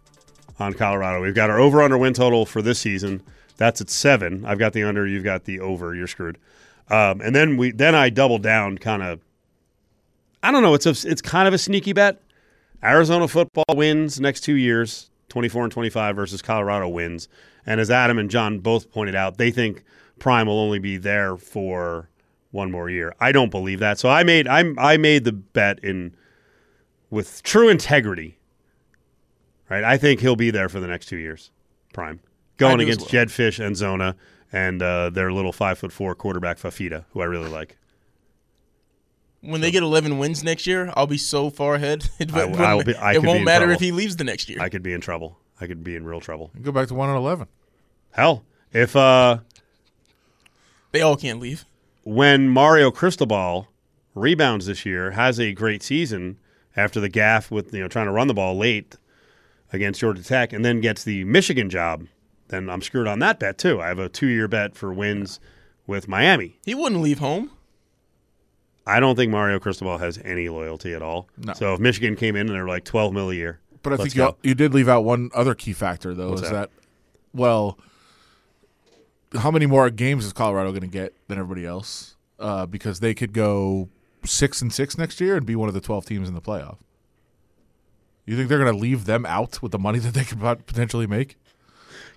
[0.59, 1.23] on Colorado.
[1.23, 3.23] We've got our over under win total for this season.
[3.57, 4.45] That's at seven.
[4.45, 5.95] I've got the under, you've got the over.
[5.95, 6.39] You're screwed.
[6.91, 9.21] Um, and then we then I doubled down kind of
[10.43, 12.21] I don't know, it's a, it's kind of a sneaky bet.
[12.83, 17.29] Arizona football wins next two years, 24 and 25 versus Colorado wins.
[17.65, 19.85] And as Adam and John both pointed out, they think
[20.19, 22.11] Prime will only be there for
[22.55, 23.15] one more year.
[23.21, 23.99] I don't believe that.
[23.99, 26.15] So I made I I made the bet in
[27.11, 28.39] with true integrity.
[29.69, 29.83] Right?
[29.85, 31.51] I think he'll be there for the next 2 years.
[31.93, 32.21] Prime.
[32.59, 33.09] Going against well.
[33.09, 34.15] Jedd Fisch and Zona
[34.53, 37.77] and uh, their little 5 foot 4 quarterback Fifita, who I really like.
[39.41, 42.09] When they get 11 wins next year, I'll be so far ahead.
[42.21, 43.75] It, I- won't- I'll be- I it won't in matter trouble.
[43.75, 44.61] if he leaves the next year.
[44.61, 45.39] I could be in trouble.
[45.61, 46.51] I could be in real trouble.
[46.63, 47.49] Go back to one and eleven.
[48.13, 49.39] Hell, if uh
[50.93, 51.65] they all can't leave.
[52.05, 53.69] When Mario Cristobal
[54.15, 56.39] rebounds this year, has a great season
[56.77, 58.97] after the gaff with you know trying to run the ball late
[59.73, 62.07] against Georgia Tech, and then gets the Michigan job,
[62.49, 63.81] then I'm screwed on that bet too.
[63.81, 65.41] I have a two year bet for wins
[65.87, 66.59] with Miami.
[66.65, 67.51] He wouldn't leave home.
[68.87, 71.29] I don't think Mario Cristobal has any loyalty at all.
[71.39, 71.55] No.
[71.55, 74.03] So if Michigan came in and they're like 12 mil a year, But I let's
[74.03, 74.37] think you, go.
[74.43, 76.71] you did leave out one other key factor, though, What's is that?
[76.71, 76.71] that?
[77.33, 77.79] well,
[79.37, 82.17] how many more games is Colorado going to get than everybody else?
[82.39, 83.89] Uh, because they could go
[84.25, 86.79] six and six next year and be one of the twelve teams in the playoff.
[88.27, 91.07] You think they're going to leave them out with the money that they could potentially
[91.07, 91.37] make?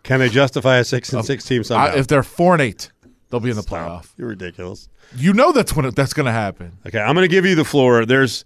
[0.03, 1.87] can they justify a six and six team somehow?
[1.87, 2.91] I, if they're four and eight,
[3.29, 4.03] they'll be in the Stop.
[4.03, 4.13] playoff.
[4.17, 4.89] You're ridiculous.
[5.15, 6.77] You know that's when it, that's going to happen.
[6.85, 8.05] Okay, I'm going to give you the floor.
[8.05, 8.45] There's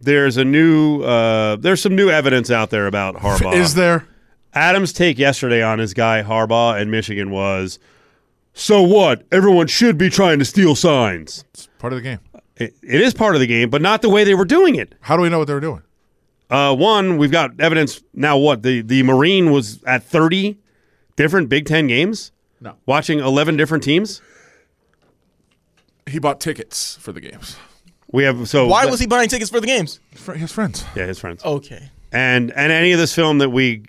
[0.00, 3.54] there's a new uh, there's some new evidence out there about Harbaugh.
[3.54, 4.06] Is there?
[4.54, 7.78] Adam's take yesterday on his guy Harbaugh in Michigan was,
[8.54, 9.24] so what?
[9.32, 11.44] Everyone should be trying to steal signs.
[11.54, 12.18] It's part of the game.
[12.56, 14.94] It, it is part of the game, but not the way they were doing it.
[15.00, 15.82] How do we know what they were doing?
[16.50, 18.36] Uh, one, we've got evidence now.
[18.36, 20.58] What the the Marine was at 30
[21.16, 22.74] different Big Ten games, No.
[22.84, 24.20] watching 11 different teams.
[26.06, 27.56] He bought tickets for the games.
[28.10, 29.98] We have so Why was he buying tickets for the games?
[30.14, 30.84] For his friends.
[30.94, 31.42] Yeah, his friends.
[31.42, 31.88] Okay.
[32.12, 33.84] and and any of this film that we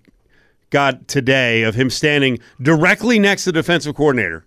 [0.73, 4.45] got today of him standing directly next to the defensive coordinator,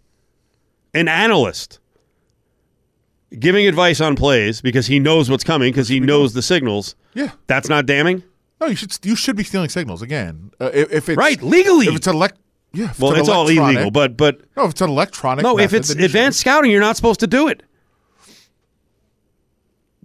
[0.93, 1.79] an analyst,
[3.39, 6.97] giving advice on plays because he knows what's coming because he knows the signals.
[7.15, 7.31] Yeah.
[7.47, 8.23] That's not damning,
[8.61, 10.51] No, you should you should be stealing signals again.
[10.61, 11.41] Uh, if, if it's right?
[11.41, 12.39] Legally, If it's elect,
[12.73, 12.91] yeah.
[12.91, 15.45] If well, an it's all illegal, but but no, if it's an electronic.
[15.45, 16.11] no, if it's then you should.
[16.11, 17.63] advanced scouting, you're not supposed to do it.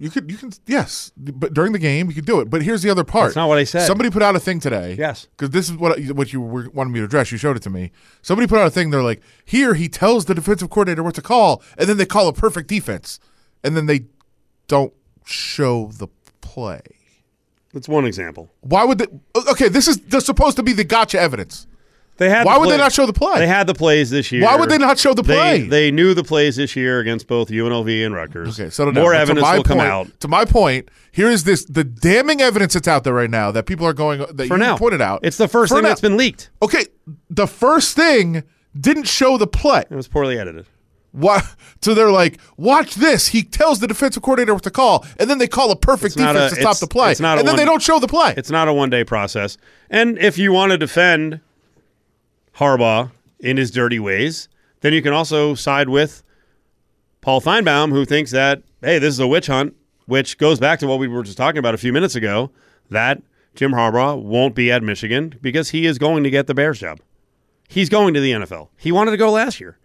[0.01, 2.49] You could you can yes, but during the game you could do it.
[2.49, 3.25] But here's the other part.
[3.25, 3.85] That's not what I said.
[3.85, 4.95] Somebody put out a thing today.
[4.97, 5.27] Yes.
[5.37, 7.31] because this is what what you were, wanted me to address.
[7.31, 7.91] You showed it to me.
[8.23, 8.89] Somebody put out a thing.
[8.89, 12.27] They're like, here he tells the defensive coordinator what to call, and then they call
[12.27, 13.19] a perfect defense,
[13.63, 14.05] and then they
[14.67, 14.91] don't
[15.23, 16.07] show the
[16.41, 16.81] play.
[17.71, 18.49] That's one example.
[18.61, 19.05] Why would they?
[19.51, 21.67] Okay, this is supposed to be the gotcha evidence.
[22.21, 22.45] They had.
[22.45, 23.39] Why the would they not show the play?
[23.39, 24.43] They had the plays this year.
[24.43, 25.63] Why would they not show the play?
[25.63, 28.59] They, knew the plays this year against both UNLV and Rutgers.
[28.59, 28.93] Okay, down.
[28.93, 30.07] More evidence my will come out.
[30.19, 33.65] To my point, here is this the damning evidence that's out there right now that
[33.65, 35.21] people are going that For you now, pointed out.
[35.23, 35.89] It's the first For thing now.
[35.89, 36.51] that's been leaked.
[36.61, 36.85] okay.
[37.31, 38.43] The first thing
[38.79, 39.85] didn't show the play.
[39.89, 40.67] It was poorly edited.
[41.13, 41.41] Why?
[41.81, 43.29] So they're like, watch this.
[43.29, 46.53] He tells the defensive coordinator what to call, and then they call a perfect defense
[46.53, 48.35] a- to stop the play, it's not and then they don't show the play.
[48.37, 49.57] It's not a one day process.
[49.89, 51.39] And if you want to defend
[52.57, 54.49] Harbaugh in his dirty ways,
[54.81, 56.23] then you can also side with
[57.21, 60.87] Paul Finebaum, who thinks that, hey, this is a witch hunt, which goes back to
[60.87, 62.51] what we were just talking about a few minutes ago
[62.89, 63.21] that
[63.55, 66.99] Jim Harbaugh won't be at Michigan because he is going to get the Bears job.
[67.67, 68.69] He's going to the NFL.
[68.77, 69.77] He wanted to go last year.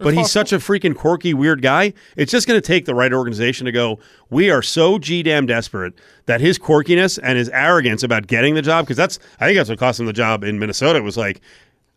[0.00, 1.92] But he's such a freaking quirky, weird guy.
[2.16, 3.98] It's just going to take the right organization to go,
[4.30, 5.92] we are so G damn desperate
[6.26, 9.68] that his quirkiness and his arrogance about getting the job, because that's, I think that's
[9.68, 11.40] what cost him the job in Minnesota, was like,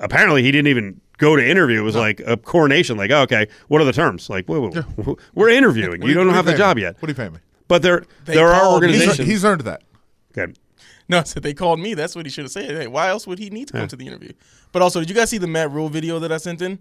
[0.02, 1.80] apparently he didn't even go to interview.
[1.80, 4.30] It was like a coronation, like, oh, okay, what are the terms?
[4.30, 6.02] Like, wait, wait, we're interviewing.
[6.02, 6.84] What You do don't what do have the pay job me?
[6.84, 6.96] yet.
[7.02, 7.40] What do you pay me?
[7.68, 8.90] But there They there are called me.
[8.90, 9.28] He's, organizations.
[9.30, 9.84] he's earned that.
[10.38, 10.52] Okay.
[11.08, 11.94] No, I said they called me.
[11.94, 12.70] That's what he should have said.
[12.72, 13.88] Hey, why else would he need to come Yeah.
[13.88, 14.32] to the interview?
[14.72, 16.80] But also, did you guys see the Matt Rhule video that I sent in?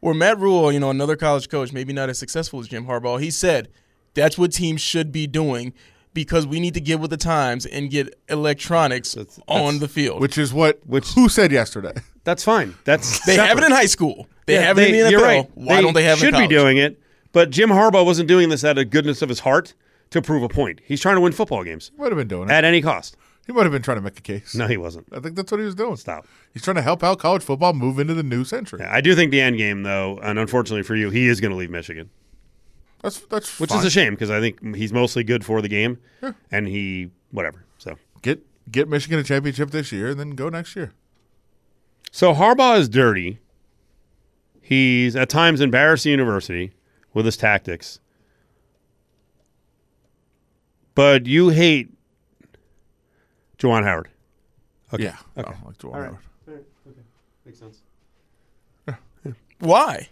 [0.00, 3.20] Where Matt Rhule, you know, another college coach, maybe not as successful as Jim Harbaugh,
[3.20, 3.68] he said
[4.14, 5.74] that's what teams should be doing
[6.14, 10.20] because we need to get with the times and get electronics That's- on the field.
[10.20, 11.92] Which is what Which- who said yesterday.
[12.24, 12.74] That's fine.
[12.84, 14.26] That's they have it in high school.
[14.46, 15.10] They Yeah, have it in the NFL.
[15.10, 15.50] You're right.
[15.54, 17.00] Why don't they have it should in be doing it.
[17.32, 19.74] But Jim Harbaugh wasn't doing this out of goodness of his heart
[20.10, 20.80] to prove a point.
[20.84, 22.52] He's trying to win football games Might have been doing it.
[22.52, 23.16] at any cost.
[23.46, 24.54] He might have been trying to make a case.
[24.54, 25.06] No, he wasn't.
[25.12, 25.96] I think that's what he was doing.
[25.96, 26.26] Stop.
[26.52, 28.82] He's trying to help out college football move into the new century.
[28.82, 31.56] I do think the end game, though, and unfortunately for you, he is going to
[31.56, 32.10] leave Michigan,
[33.02, 33.78] That's that's which fine.
[33.78, 35.98] is a shame because I think he's mostly good for the game,
[36.50, 37.64] and he whatever.
[37.78, 40.92] So, Get get Michigan a championship this year and then go next year.
[42.10, 43.38] so Harbaugh is dirty.
[44.60, 46.72] He's at times embarrassed the university
[47.14, 47.98] with his tactics,
[50.94, 51.92] but you hate
[53.58, 54.08] Juwan Howard.
[54.98, 55.08] Yeah.
[55.08, 55.16] Okay.
[55.36, 56.10] I don't like Juwan All right.
[56.46, 56.64] Howard.
[57.46, 57.82] Makes sense.
[59.60, 60.08] Why?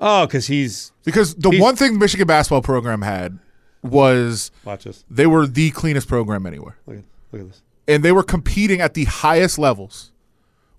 [0.00, 3.38] Oh, because he's Because the He's- one thing Michigan basketball program had
[3.82, 5.04] was watch this.
[5.10, 6.76] they were the cleanest program anywhere.
[6.86, 7.62] Look at look at this.
[7.86, 10.12] and they were competing at the highest levels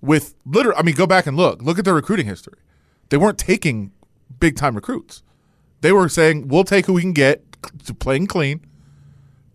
[0.02, 2.58] with literally I mean go back and look look at their recruiting history
[3.10, 3.92] they weren't taking
[4.40, 5.24] big time recruits
[5.82, 7.44] they were saying we'll take who we can get
[7.86, 8.66] to playing clean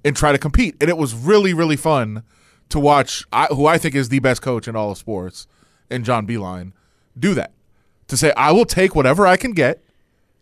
[0.04, 2.22] and try to compete and it was really really fun
[2.70, 5.46] to watch I, who I think is the best coach in all of sports
[5.90, 6.72] and John Beilein
[7.18, 7.52] do that
[8.08, 9.82] to say I will take whatever I can get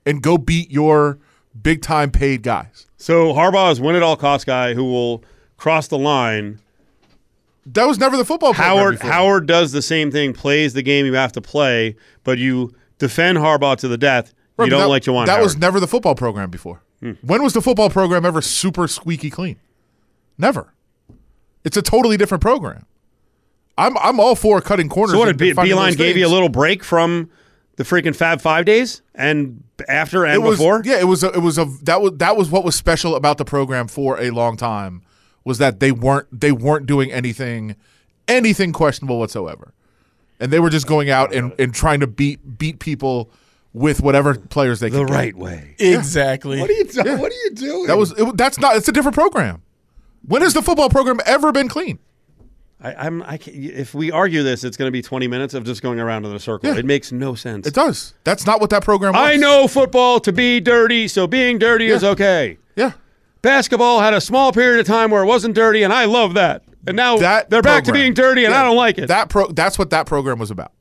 [0.06, 1.18] and go beat your
[1.60, 5.22] big time paid guys So Harbaugh is win at all cost guy who will
[5.56, 6.58] cross the line.
[7.66, 9.00] that was never the football program Howard.
[9.00, 13.38] Howard does the same thing, plays the game you have to play, but you defend
[13.38, 14.32] Harbaugh to the death.
[14.56, 15.42] Right, you don't that, like Juwan That Howard.
[15.44, 16.82] was never the football program before.
[17.00, 17.12] Hmm.
[17.22, 19.56] When was the football program ever super squeaky clean?
[20.38, 20.72] Never.
[21.64, 22.86] It's a totally different program.
[23.78, 25.12] I'm I'm all for cutting corners.
[25.12, 27.30] so what did finding Beilein gave you a little break from
[27.76, 30.82] the freaking Fab Five days and after and It was before?
[30.84, 31.00] yeah.
[31.00, 33.44] It was a, it was a that was that was what was special about the
[33.44, 35.02] program for a long time
[35.44, 37.76] was that they weren't they weren't doing anything
[38.28, 39.72] anything questionable whatsoever,
[40.38, 43.30] and they were just going out and, and trying to beat beat people
[43.72, 45.14] with whatever players they the could get.
[45.14, 45.74] right way.
[45.78, 46.60] Exactly.
[46.60, 47.18] What are you doing?
[47.18, 47.86] What are you doing?
[47.86, 49.62] That was it, that's not it's a different program.
[50.26, 51.98] When has the football program ever been clean?
[52.84, 53.22] I, I'm.
[53.22, 56.00] I can't, if we argue this, it's going to be 20 minutes of just going
[56.00, 56.68] around in a circle.
[56.70, 56.78] Yeah.
[56.78, 57.66] It makes no sense.
[57.66, 58.14] It does.
[58.24, 59.22] That's not what that program was.
[59.22, 62.58] I know football to be dirty, so being dirty is okay.
[62.74, 62.92] Yeah.
[63.40, 66.62] Basketball had a small period of time where it wasn't dirty, and I love that.
[66.86, 68.60] And now That they're back to being dirty, and Yeah.
[68.60, 69.06] I don't like it.
[69.08, 70.72] That pro that's what that program was about.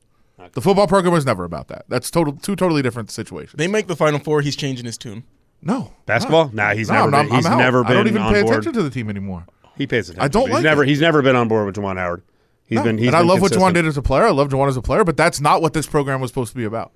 [0.54, 1.84] The football program was never about that.
[1.88, 3.54] That's total two totally different situations.
[3.58, 4.40] They make the Final Four.
[4.40, 5.22] He's changing his tune.
[5.62, 5.92] no.
[6.06, 6.46] Basketball?
[6.46, 6.54] not.
[6.54, 7.46] Nah, he's No, never I'm not- been.
[7.46, 7.58] I'm out.
[7.58, 8.54] never been I don't even on pay board.
[8.54, 9.46] attention to the team anymore.
[9.76, 10.22] He pays attention.
[10.24, 10.82] I don't He's like never.
[10.84, 10.88] it.
[10.88, 12.22] He's never been on board with Juwan Howard.
[12.64, 12.84] He's No.
[12.84, 12.98] been.
[12.98, 14.24] He's and I been love what Juwan did as a player.
[14.26, 16.56] I love Juwan as a player, but that's not what this program was supposed to
[16.56, 16.92] be about.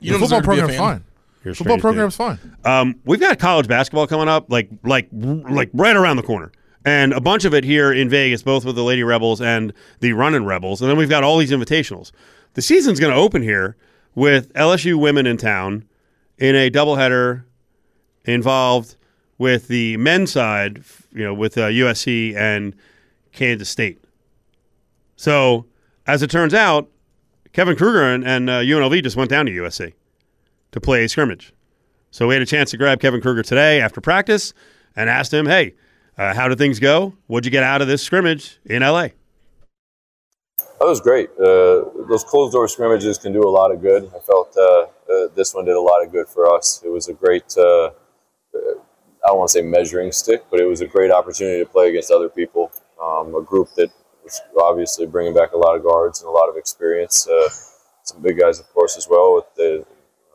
[0.00, 1.04] You the football deserve to be a program's fine.
[1.44, 1.82] You're Football strange dude.
[1.82, 2.38] program's fine.
[2.64, 6.52] Um, we've got college basketball coming up, like like like right around the corner,
[6.84, 10.12] and a bunch of it here in Vegas, both with the Lady Rebels and the
[10.12, 12.12] Running Rebels, and then we've got all these invitationals.
[12.54, 13.76] The season's going to open here
[14.14, 15.84] with LSU women in town
[16.38, 17.44] in a doubleheader
[18.24, 18.96] involved
[19.42, 22.76] with the men's side, you know, with uh, USC and
[23.32, 23.98] Kansas State.
[25.16, 25.66] So,
[26.06, 26.88] as it turns out,
[27.52, 29.94] Kevin Kruger and, and uh, UNLV just went down to USC
[30.70, 31.52] to play a scrimmage.
[32.12, 34.54] So we had a chance to grab Kevin Kruger today after practice
[34.94, 35.74] and asked him, "Hey,
[36.16, 37.14] uh, how did things go?
[37.26, 39.08] What'd you get out of this scrimmage in LA?"
[40.78, 41.30] That was great.
[41.30, 44.04] Uh, those closed door scrimmages can do a lot of good.
[44.14, 46.80] I felt uh, uh, this one did a lot of good for us.
[46.84, 47.90] It was a great, uh,
[49.24, 51.90] I don't want to say measuring stick, but it was a great opportunity to play
[51.90, 52.72] against other people.
[53.00, 53.90] Um, a group that
[54.24, 57.28] was obviously bringing back a lot of guards and a lot of experience.
[57.28, 57.48] Uh,
[58.04, 59.34] some big guys, of course, as well.
[59.36, 59.86] With the,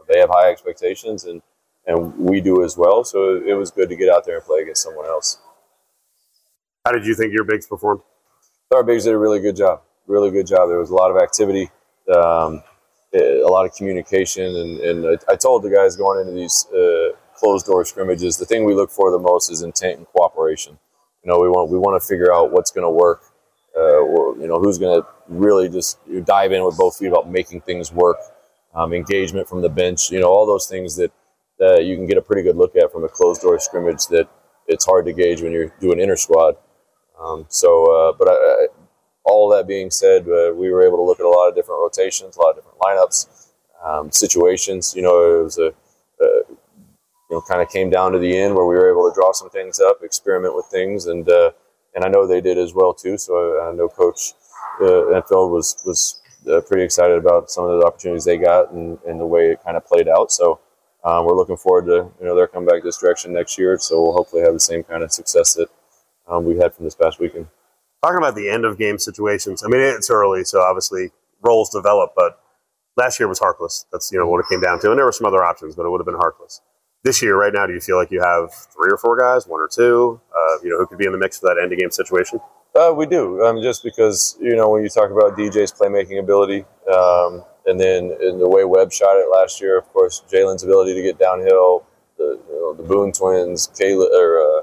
[0.07, 1.41] they have high expectations, and,
[1.85, 3.03] and we do as well.
[3.03, 5.39] So it was good to get out there and play against someone else.
[6.85, 8.01] How did you think your bigs performed?
[8.73, 9.81] our bigs did a really good job.
[10.07, 10.69] Really good job.
[10.69, 11.69] There was a lot of activity,
[12.13, 12.63] um,
[13.13, 17.15] a lot of communication, and, and I, I told the guys going into these uh,
[17.37, 20.77] closed door scrimmages, the thing we look for the most is intent and cooperation.
[21.23, 23.21] You know, we want we want to figure out what's going to work.
[23.75, 27.29] Uh, or, you know, who's going to really just dive in with both feet about
[27.29, 28.17] making things work.
[28.73, 30.09] Um, engagement from the bench.
[30.09, 31.11] You know, all those things that
[31.59, 34.27] that you can get a pretty good look at from a closed door scrimmage that
[34.67, 36.55] it's hard to gauge when you're doing inner squad.
[37.19, 38.67] Um, so, uh, but I, I,
[39.23, 41.81] all that being said, uh, we were able to look at a lot of different
[41.81, 43.47] rotations, a lot of different lineups,
[43.83, 44.93] um, situations.
[44.95, 45.73] You know, it was a,
[47.29, 49.31] you know, kind of came down to the end where we were able to draw
[49.31, 51.51] some things up, experiment with things, and uh,
[51.95, 53.17] and I know they did as well too.
[53.17, 54.33] So I, I know Coach
[54.81, 58.97] uh, Enfield was was uh, pretty excited about some of the opportunities they got and,
[59.05, 60.31] and the way it kind of played out.
[60.31, 60.59] So
[61.03, 63.77] um, we're looking forward to you know their comeback this direction next year.
[63.79, 65.69] So we'll hopefully have the same kind of success that
[66.27, 67.47] um, we had from this past weekend.
[68.03, 71.09] Talking about the end of game situations, I mean, it's early, so obviously
[71.41, 72.39] roles develop, but
[72.95, 73.85] last year was Harkless.
[73.91, 74.91] That's, you know, what it came down to.
[74.91, 76.61] And there were some other options, but it would have been Harkless.
[77.03, 79.61] This year, right now, do you feel like you have three or four guys, one
[79.61, 81.79] or two, uh, you know, who could be in the mix for that end of
[81.79, 82.39] game situation?
[82.75, 86.65] Uh, we do, um, just because you know when you talk about DJ's playmaking ability,
[86.93, 90.93] um, and then in the way Webb shot it last year, of course, Jalen's ability
[90.93, 91.85] to get downhill,
[92.17, 94.61] the you know, the Boone twins, Kayla or uh,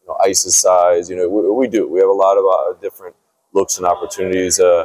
[0.00, 1.10] you know, Ice's size.
[1.10, 1.88] You know, we, we, do.
[1.88, 3.16] We have a lot of uh, different
[3.52, 4.60] looks and opportunities.
[4.60, 4.84] Uh,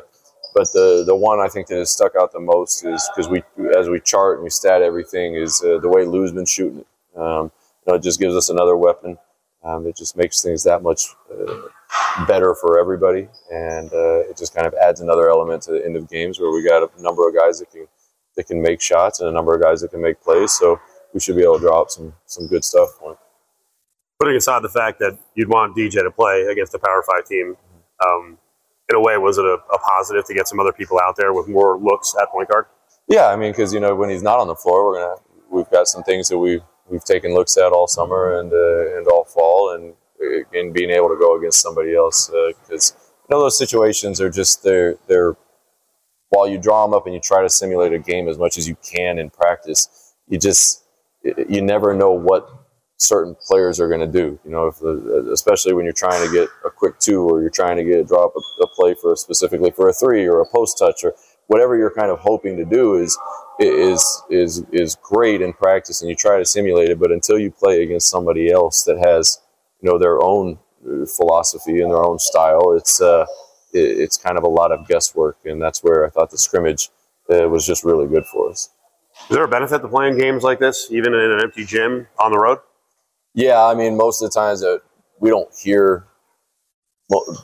[0.56, 3.44] but the the one I think that has stuck out the most is because we
[3.78, 6.88] as we chart and we stat everything is uh, the way Lou's been shooting it.
[7.16, 7.52] Um,
[7.86, 9.18] you know, it just gives us another weapon.
[9.64, 14.56] Um, it just makes things that much uh, better for everybody, and uh, it just
[14.56, 17.28] kind of adds another element to the end of games where we got a number
[17.28, 17.88] of guys that can
[18.36, 20.52] that can make shots and a number of guys that can make plays.
[20.54, 20.80] So
[21.14, 22.90] we should be able to draw up some some good stuff.
[24.20, 27.56] Putting aside the fact that you'd want DJ to play against a Power Five team,
[28.06, 28.38] um,
[28.90, 31.34] in a way, was it a, a positive to get some other people out there
[31.34, 32.66] with more looks at point guard?
[33.08, 35.70] Yeah, I mean, because you know when he's not on the floor, we're gonna we've
[35.70, 39.26] got some things that we we've taken looks at all summer and uh, and all
[39.26, 39.94] fall, and
[40.54, 42.96] and being able to go against somebody else because uh,
[43.30, 45.36] you know those situations are just they're they're
[46.30, 48.68] while you draw them up and you try to simulate a game as much as
[48.68, 50.84] you can in practice, you just
[51.50, 52.50] you never know what
[52.98, 54.40] certain players are going to do.
[54.46, 57.78] You know, the, especially when you're trying to get a quick two or you're trying
[57.78, 61.04] to get drop a, a play for specifically for a three or a post touch
[61.04, 61.14] or
[61.48, 63.18] whatever you're kind of hoping to do is
[63.68, 67.52] is is is great in practice and you try to simulate it but until you
[67.52, 69.40] play against somebody else that has
[69.82, 73.26] you know their own uh, philosophy and their own style it's uh
[73.74, 76.90] it, it's kind of a lot of guesswork and that's where I thought the scrimmage
[77.32, 78.70] uh, was just really good for us.
[79.30, 82.32] Is there a benefit to playing games like this even in an empty gym on
[82.32, 82.60] the road?
[83.34, 84.82] Yeah, I mean most of the times that
[85.20, 86.08] we don't hear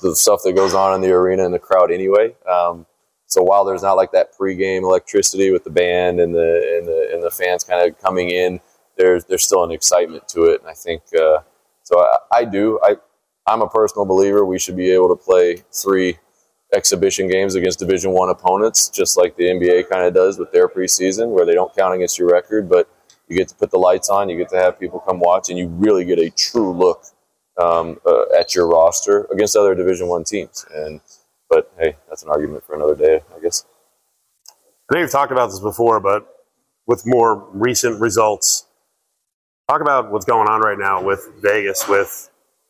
[0.01, 2.35] the stuff that goes on in the arena and the crowd anyway.
[2.49, 2.85] Um,
[3.27, 7.09] so while there's not like that pregame electricity with the band and the and the
[7.13, 8.59] and the fans kind of coming in,
[8.97, 11.39] there's there's still an excitement to it, and I think uh,
[11.83, 11.99] so.
[11.99, 12.79] I, I, do.
[12.83, 12.95] I
[13.45, 14.45] I'm a personal believer.
[14.45, 16.17] We should be able to play three
[16.73, 20.69] exhibition games against Division One opponents, just like the NBA kind of does with their
[20.69, 22.89] preseason, where they don't count against your record, but
[23.27, 25.59] you get to put the lights on, you get to have people come watch, and
[25.59, 27.03] you really get a true look
[27.61, 30.65] um, uh, at your roster against other Division One teams.
[30.73, 31.01] And
[31.49, 33.65] but hey, that's an argument for another day, I guess.
[34.89, 36.27] I know you've talked about this before, but
[36.85, 38.65] with more recent results,
[39.67, 42.29] talk about what's going on right now with Vegas with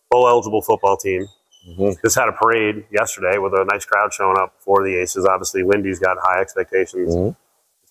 [0.09, 1.27] bowl eligible football team.
[1.69, 1.99] Mm-hmm.
[2.03, 5.25] Just had a parade yesterday with a nice crowd showing up for the Aces.
[5.25, 7.15] Obviously, Lindy's got high expectations.
[7.15, 7.29] Mm-hmm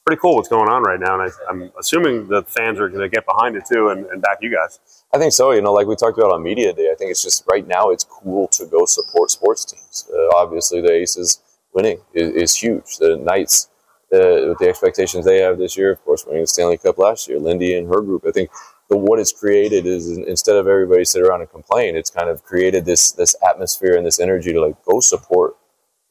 [0.06, 3.00] pretty cool what's going on right now, and I, am assuming the fans are going
[3.00, 4.78] to get behind it too and, and, back you guys.
[5.12, 5.50] I think so.
[5.50, 7.90] You know, like we talked about on media day, I think it's just right now
[7.90, 10.08] it's cool to go support sports teams.
[10.14, 11.40] Uh, obviously, the Aces
[11.74, 12.98] winning is, is huge.
[12.98, 13.68] The Knights,
[14.14, 17.26] uh, with the expectations they have this year, of course, winning the Stanley Cup last
[17.26, 18.24] year, Lindy and her group.
[18.28, 18.50] I think
[18.88, 22.44] the, what it's created is instead of everybody sit around and complain, it's kind of
[22.44, 25.56] created this this atmosphere and this energy to like go support,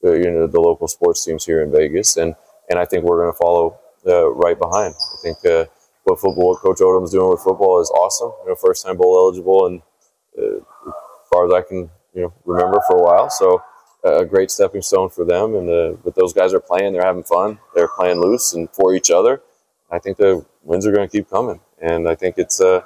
[0.03, 2.35] uh, you know, the local sports teams here in Vegas, and
[2.69, 4.93] and I think we're going to follow uh, right behind.
[4.95, 5.65] I think uh,
[6.03, 8.31] what football, what Coach Odom's doing with football is awesome.
[8.43, 9.81] You know, first time bowl eligible, and
[10.37, 13.29] uh, as far as I can, you know, remember for a while.
[13.29, 13.61] So
[14.05, 15.55] a great stepping stone for them.
[15.55, 18.93] And uh, but those guys are playing, they're having fun, they're playing loose and for
[18.93, 19.41] each other.
[19.91, 22.81] I think the wins are going to keep coming, and I think it's uh,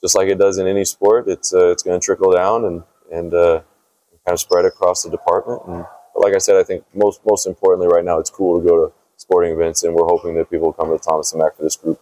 [0.00, 1.28] just like it does in any sport.
[1.28, 3.60] It's uh, it's going to trickle down and and uh,
[4.26, 5.62] kind of spread across the department.
[5.66, 8.86] And like I said, I think most most importantly right now, it's cool to go
[8.86, 8.92] to
[9.24, 11.98] sporting events, and we're hoping that people come to Thomas and Mack for this group.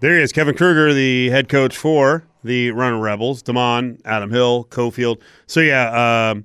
[0.00, 3.40] There he is, Kevin Kruger, the head coach for the Running Rebels.
[3.40, 5.20] Damon, Adam Hill, Cofield.
[5.46, 6.44] So yeah, um,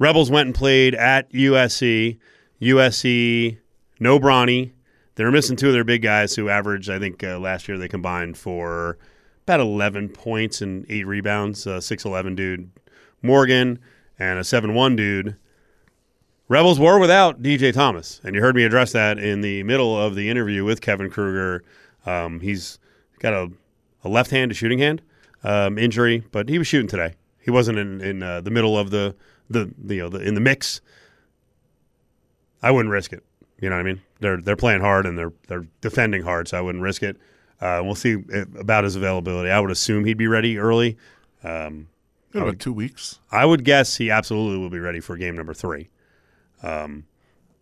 [0.00, 2.18] Rebels went and played at USC.
[2.60, 3.58] USC,
[4.00, 4.72] no Bronny.
[5.14, 7.88] They're missing two of their big guys who averaged, I think, uh, last year they
[7.88, 8.98] combined for
[9.44, 11.66] about 11 points and eight rebounds.
[11.68, 12.70] Uh, 6'11 dude
[13.22, 13.78] Morgan
[14.18, 15.36] and a 7'1 dude
[16.48, 20.14] Rebels were without DJ Thomas, and you heard me address that in the middle of
[20.14, 21.64] the interview with Kevin Kruger.
[22.04, 22.78] Um, he's
[23.18, 23.50] got a,
[24.04, 25.02] a left-handed shooting hand
[25.42, 27.14] um, injury, but he was shooting today.
[27.40, 29.16] He wasn't in, in uh, the middle of the,
[29.50, 30.80] the, you know the, in the mix.
[32.62, 33.24] I wouldn't risk it.
[33.60, 34.02] You know what I mean?
[34.20, 37.16] They're they're playing hard and they're they're defending hard, so I wouldn't risk it.
[37.60, 38.22] Uh, we'll see
[38.58, 39.50] about his availability.
[39.50, 40.96] I would assume he'd be ready early.
[41.42, 41.88] Um,
[42.34, 43.18] In about two weeks.
[43.32, 45.88] I would guess he absolutely will be ready for game number three.
[46.62, 47.04] Um,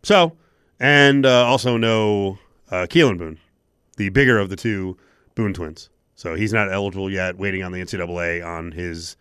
[0.02, 0.36] so,
[0.78, 2.38] and uh, also no
[2.70, 3.38] uh, Keylan Boone,
[3.96, 4.96] the bigger of the two
[5.34, 5.90] Boone twins.
[6.14, 9.16] So he's not eligible yet, waiting on the NCAA on his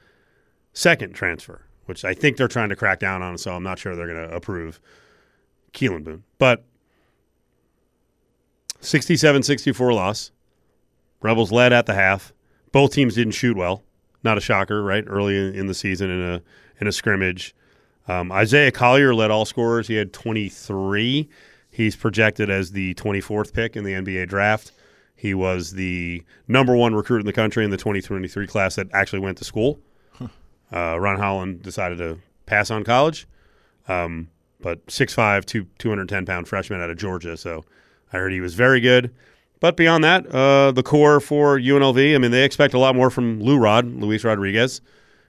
[0.74, 3.38] second transfer, which I think they're trying to crack down on.
[3.38, 4.80] So I'm not sure they're going to approve
[5.74, 6.24] Keylan Boone.
[6.38, 6.63] But
[8.82, 10.32] 67 64 loss.
[11.21, 12.34] Rebels led at the half.
[12.71, 13.84] Both teams didn't shoot well.
[14.24, 15.03] Not a shocker, right?
[15.07, 16.41] Early in, the season in a
[16.80, 17.55] in a scrimmage.
[18.08, 19.88] Um, Isaiah Collier led all scorers.
[19.88, 21.30] He had 23.
[21.72, 24.72] He's projected as the 24th pick in the NBA draft.
[25.16, 29.20] He was the number one recruit in the country in the 2023 class that actually
[29.20, 29.80] went to school.
[30.74, 33.28] Uh, Ron Holland decided to pass on college,
[33.88, 34.28] um,
[34.60, 37.38] but 6'5", two, 210 pound freshman out of Georgia.
[37.38, 37.64] So
[38.12, 39.14] I heard he was very good.
[39.60, 43.10] But beyond that, uh, the core for UNLV, I mean, they expect a lot more
[43.10, 44.82] from Lou Rod, Luis Rodriguez.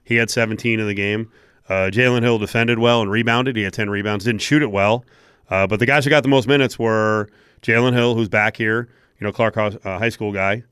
[0.02, 1.30] He had 17 in the game.
[1.68, 3.56] Uh, Jalen Hill defended well and rebounded.
[3.56, 4.24] He had 10 rebounds.
[4.24, 5.04] Didn't shoot it well.
[5.50, 7.28] Uh, but the guys who got the most minutes were
[7.62, 8.88] Jalen Hill, who's back here,
[9.18, 10.62] you know, Clark uh, High School guy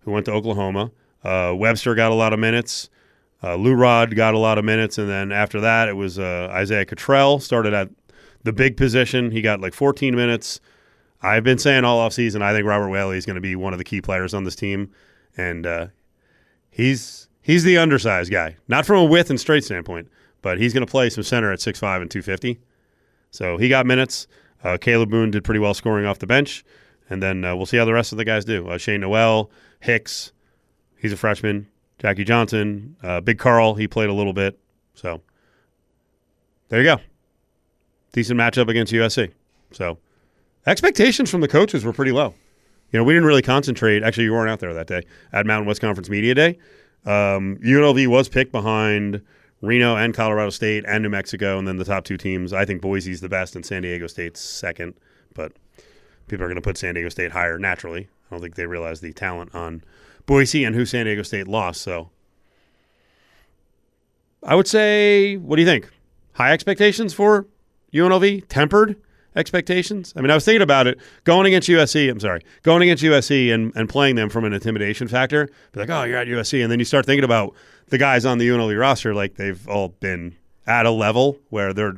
[0.00, 0.90] who went to Oklahoma.
[1.24, 2.88] Uh, Webster got a lot of minutes.
[3.42, 4.98] Uh, Lou Rod got a lot of minutes.
[4.98, 7.90] And then after that, it was uh, Isaiah Cottrell started at
[8.44, 9.30] the big position.
[9.30, 10.60] He got like 14 minutes.
[11.22, 13.78] I've been saying all offseason, I think Robert Whaley is going to be one of
[13.78, 14.92] the key players on this team.
[15.36, 15.90] And
[16.70, 20.08] he's he's the undersized guy, not from a width and straight standpoint,
[20.42, 22.60] but he's going to play some center at 6'5 and 250.
[23.30, 24.26] So he got minutes.
[24.62, 26.64] Uh, Kalib Boone did pretty well scoring off the bench.
[27.08, 28.68] And then uh, we'll see how the rest of the guys do.
[28.68, 30.32] Uh, Shane Nowell, Hicks,
[30.96, 31.68] he's a freshman.
[31.98, 34.58] Jackie Johnson, uh, Big Carl, he played a little bit.
[34.94, 35.20] So
[36.68, 37.00] there you go.
[38.12, 39.32] Decent matchup against USC.
[39.72, 39.98] So
[40.66, 42.34] expectations from the coaches were pretty low.
[42.92, 44.02] You know, we didn't really concentrate.
[44.02, 46.58] Actually, you weren't out there that day at Mountain West Conference Media Day.
[47.04, 49.22] Um, UNLV was picked behind
[49.62, 52.52] Reno and Colorado State and New Mexico, and then the top two teams.
[52.52, 54.94] I think Boise's the best, and San Diego State's second.
[55.34, 55.52] But
[56.28, 58.08] people are going to put San Diego State higher naturally.
[58.30, 59.82] I don't think they realize the talent on
[60.26, 61.82] Boise and who San Diego State lost.
[61.82, 62.10] So
[64.42, 65.90] I would say, what do you think?
[66.34, 67.46] High expectations for
[67.92, 68.44] UNLV?
[68.48, 68.96] Tempered
[69.36, 70.12] expectations?
[70.16, 72.10] I mean, I was thinking about it going against USC.
[72.10, 75.48] I'm sorry, going against USC and, and playing them from an intimidation factor.
[75.72, 76.62] Be like, oh, you're at USC.
[76.62, 77.54] And then you start thinking about
[77.88, 80.34] the guys on the UNLV roster, like they've all been
[80.66, 81.94] at a level where they're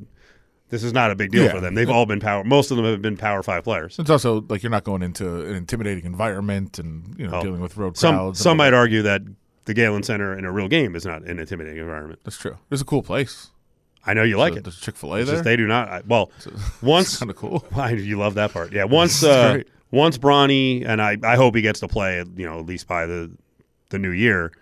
[0.70, 1.52] this is not a big deal Yeah.
[1.52, 1.74] for them.
[1.74, 2.44] They've all been power.
[2.44, 3.98] Most of them have been Power Five players.
[3.98, 7.42] It's also like you're not going into an intimidating environment and you know Oh.
[7.42, 8.38] dealing with road Some crowds.
[8.38, 9.22] some might argue that
[9.64, 12.20] the Galen Center in a real game is not an intimidating environment.
[12.24, 12.58] That's true.
[12.70, 13.48] It's a cool place.
[14.08, 14.64] I know you like it.
[14.80, 15.34] Chick Fil A there.
[15.34, 15.88] just they do not.
[15.88, 16.30] I- Well,
[16.82, 17.66] once kind of cool.
[17.72, 18.72] Why you love that part?
[18.72, 22.18] Yeah, once uh, once Bronny and I, I hope he gets to play.
[22.36, 23.30] You know, at least by the
[23.90, 24.52] the new year,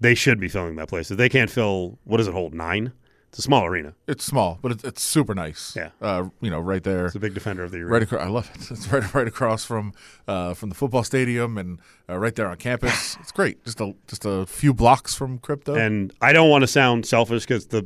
[0.00, 1.10] they should be filling that place.
[1.10, 2.54] If they can't fill, what does it hold?
[2.54, 2.92] Nine.
[3.30, 3.92] It's a small arena.
[4.06, 5.74] It's small, but it's, it's super nice.
[5.76, 5.90] Yeah.
[6.00, 7.06] Uh, you know, right there.
[7.06, 7.90] It's a big defender of the arena.
[7.92, 8.70] Right across, I love it.
[8.70, 9.92] It's right right across from
[10.26, 11.78] uh, from the football stadium and
[12.08, 13.16] uh, right there on campus.
[13.20, 13.62] It's great.
[13.64, 15.74] Just a just a few blocks from crypto.
[15.74, 17.84] And I don't want to sound selfish because the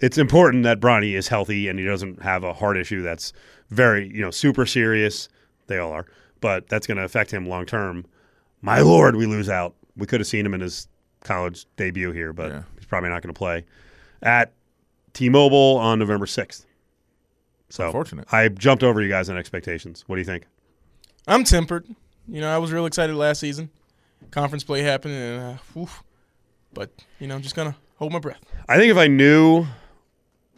[0.00, 3.32] it's important that Bronny is healthy and he doesn't have a heart issue that's
[3.70, 5.28] very you know super serious.
[5.68, 6.06] They all are,
[6.40, 8.04] but that's going to affect him long term.
[8.62, 9.74] My lord, we lose out.
[9.96, 10.88] We could have seen him in his
[11.22, 12.62] college debut here, but Yeah.
[12.76, 13.64] he's probably not going to play
[14.22, 14.52] at
[15.12, 16.66] T-Mobile on November sixth.
[17.68, 18.26] So Unfortunate.
[18.32, 20.04] I jumped over you guys on expectations.
[20.08, 20.46] What do you think?
[21.28, 21.86] I'm tempered.
[22.26, 23.70] You know, I was real excited last season.
[24.32, 25.88] Conference play happened, and uh, whew.
[26.72, 28.40] but you know, I'm just gonna hold my breath.
[28.68, 29.66] I think if I knew,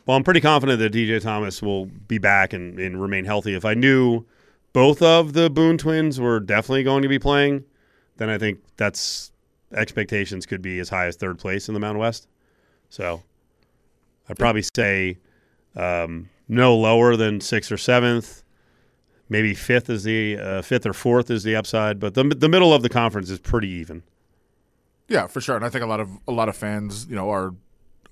[0.07, 3.55] well, I'm pretty confident that DJ Thomas will be back and, and remain healthy.
[3.55, 4.24] If I knew
[4.72, 7.64] both of the Boone twins were definitely going to be playing,
[8.16, 9.32] then I think that's
[9.74, 12.28] expectations could be as high as third place in the Mountain West.
[12.88, 13.22] So
[14.28, 15.18] I'd probably say
[15.76, 18.42] um, no lower than sixth or seventh.
[19.28, 22.74] Maybe fifth is the uh, fifth or fourth is the upside, but the the middle
[22.74, 24.03] of the conference is pretty even.
[25.09, 25.57] Yeah, for sure.
[25.57, 27.55] And I think a lot of a lot of fans, you know, are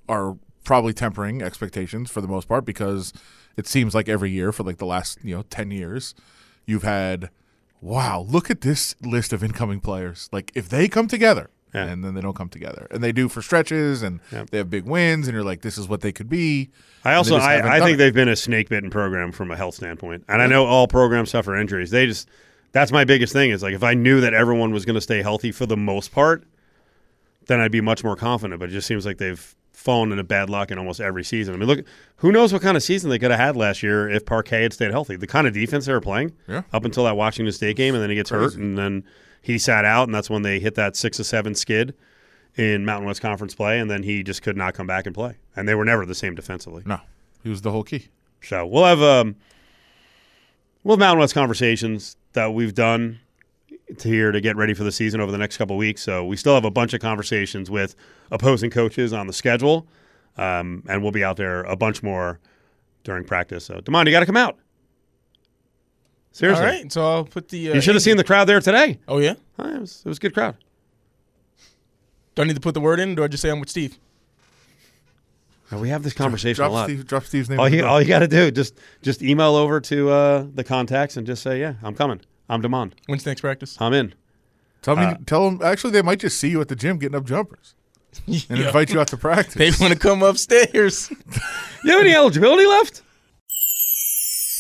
[0.09, 0.36] are
[0.71, 3.12] probably tempering expectations for the most part because
[3.57, 6.14] it seems like every year for like the last, you know, 10 years,
[6.64, 7.29] you've had
[7.81, 10.29] wow, look at this list of incoming players.
[10.31, 11.87] Like if they come together Yeah.
[11.87, 12.87] and then they don't come together.
[12.93, 15.89] And they do for stretches and they have big wins and you're like this is
[15.89, 16.71] what they could be.
[17.05, 17.97] I also I, I think it.
[17.97, 21.31] they've been a snake bitten program from a health standpoint, and I know all programs
[21.31, 21.91] suffer injuries.
[21.91, 22.29] They just
[22.71, 25.21] that's my biggest thing is like if I knew that everyone was going to stay
[25.23, 26.45] healthy for the most part,
[27.47, 28.61] then I'd be much more confident.
[28.61, 31.55] But it just seems like they've fallen a bad luck in almost every season.
[31.55, 34.09] I mean, look, who knows what kind of season they could have had last year
[34.09, 35.16] if Parquet had stayed healthy.
[35.16, 36.62] The kind of defense they were playing Yeah.
[36.72, 39.05] up until that Washington State game, and then he gets hurt, and then
[39.41, 41.95] he sat out, and that's when they hit that six to seven skid
[42.57, 45.37] in Mountain West Conference play, and then he just could not come back and play.
[45.57, 46.83] And they were never the same defensively.
[46.85, 47.01] No,
[47.43, 48.09] he was the whole key.
[48.43, 49.37] So we'll have um,
[50.85, 53.20] we'll have Mountain West conversations that we've done
[53.99, 56.03] here to get ready for the season over the next couple of weeks.
[56.03, 57.95] So we still have a bunch of conversations with
[58.30, 59.86] opposing coaches on the schedule,
[60.36, 62.38] um, and we'll be out there a bunch more
[63.05, 63.64] during practice.
[63.64, 64.59] So Demond, you got to come out.
[66.32, 67.70] Seriously, All right, so I'll put the.
[67.70, 68.99] Uh, you should have seen the crowd there today.
[69.09, 69.34] Oh yeah.
[69.59, 70.57] Uh, It was, it was a good crowd.
[72.36, 73.68] Do I need to put the word in, or do I just say I'm with
[73.68, 73.99] Steve?
[75.72, 76.84] Uh, We have this conversation Drop a lot.
[76.84, 77.59] Steve, drop Steve's name.
[77.59, 80.62] All in you, all you got to do just just email over to uh, the
[80.62, 82.20] contacts and just say, "Yeah, I'm coming.
[82.51, 82.92] I'm Demond.
[83.07, 83.76] When's next practice?
[83.80, 84.14] I'm in."
[84.82, 85.61] Tell uh, me, tell them.
[85.62, 87.74] Actually, they might just see you at the gym getting up jumpers
[88.26, 89.55] and Yo, invite you out to practice.
[89.55, 91.11] They want to come upstairs.
[91.82, 93.01] You have any eligibility left?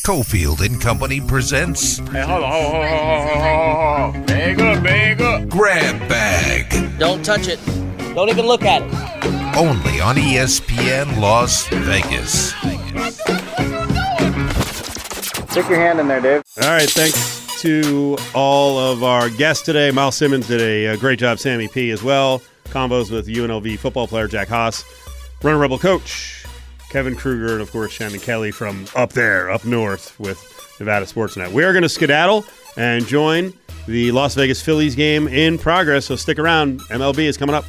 [0.06, 4.26] Cofield and Company presents Hey, hold on, hold on, hold on, hold on, hold on.
[4.26, 5.48] Bag up, bag up.
[5.50, 7.60] Grab Bag, Don't touch it.
[8.14, 9.56] Don't even look at it.
[9.56, 12.54] only on ESPN Las Vegas.
[15.50, 16.42] Stick your hand in there, Dave.
[16.62, 19.90] All right, thanks to all of our guests today.
[19.90, 22.40] Myles Simmons did a, uh great job, Sammy P as well.
[22.66, 24.84] Combos with UNLV football player Jack Haas,
[25.42, 26.46] Runner Rebel coach
[26.90, 30.40] Kevin Kruger, and of course Shannon Kelly from up there, up north with
[30.78, 31.52] Nevada Sportsnet.
[31.52, 32.44] We are going to skedaddle
[32.76, 33.52] and join
[33.86, 36.80] the Las Vegas Phillies game in progress, so stick around.
[36.82, 37.64] MLB is coming up.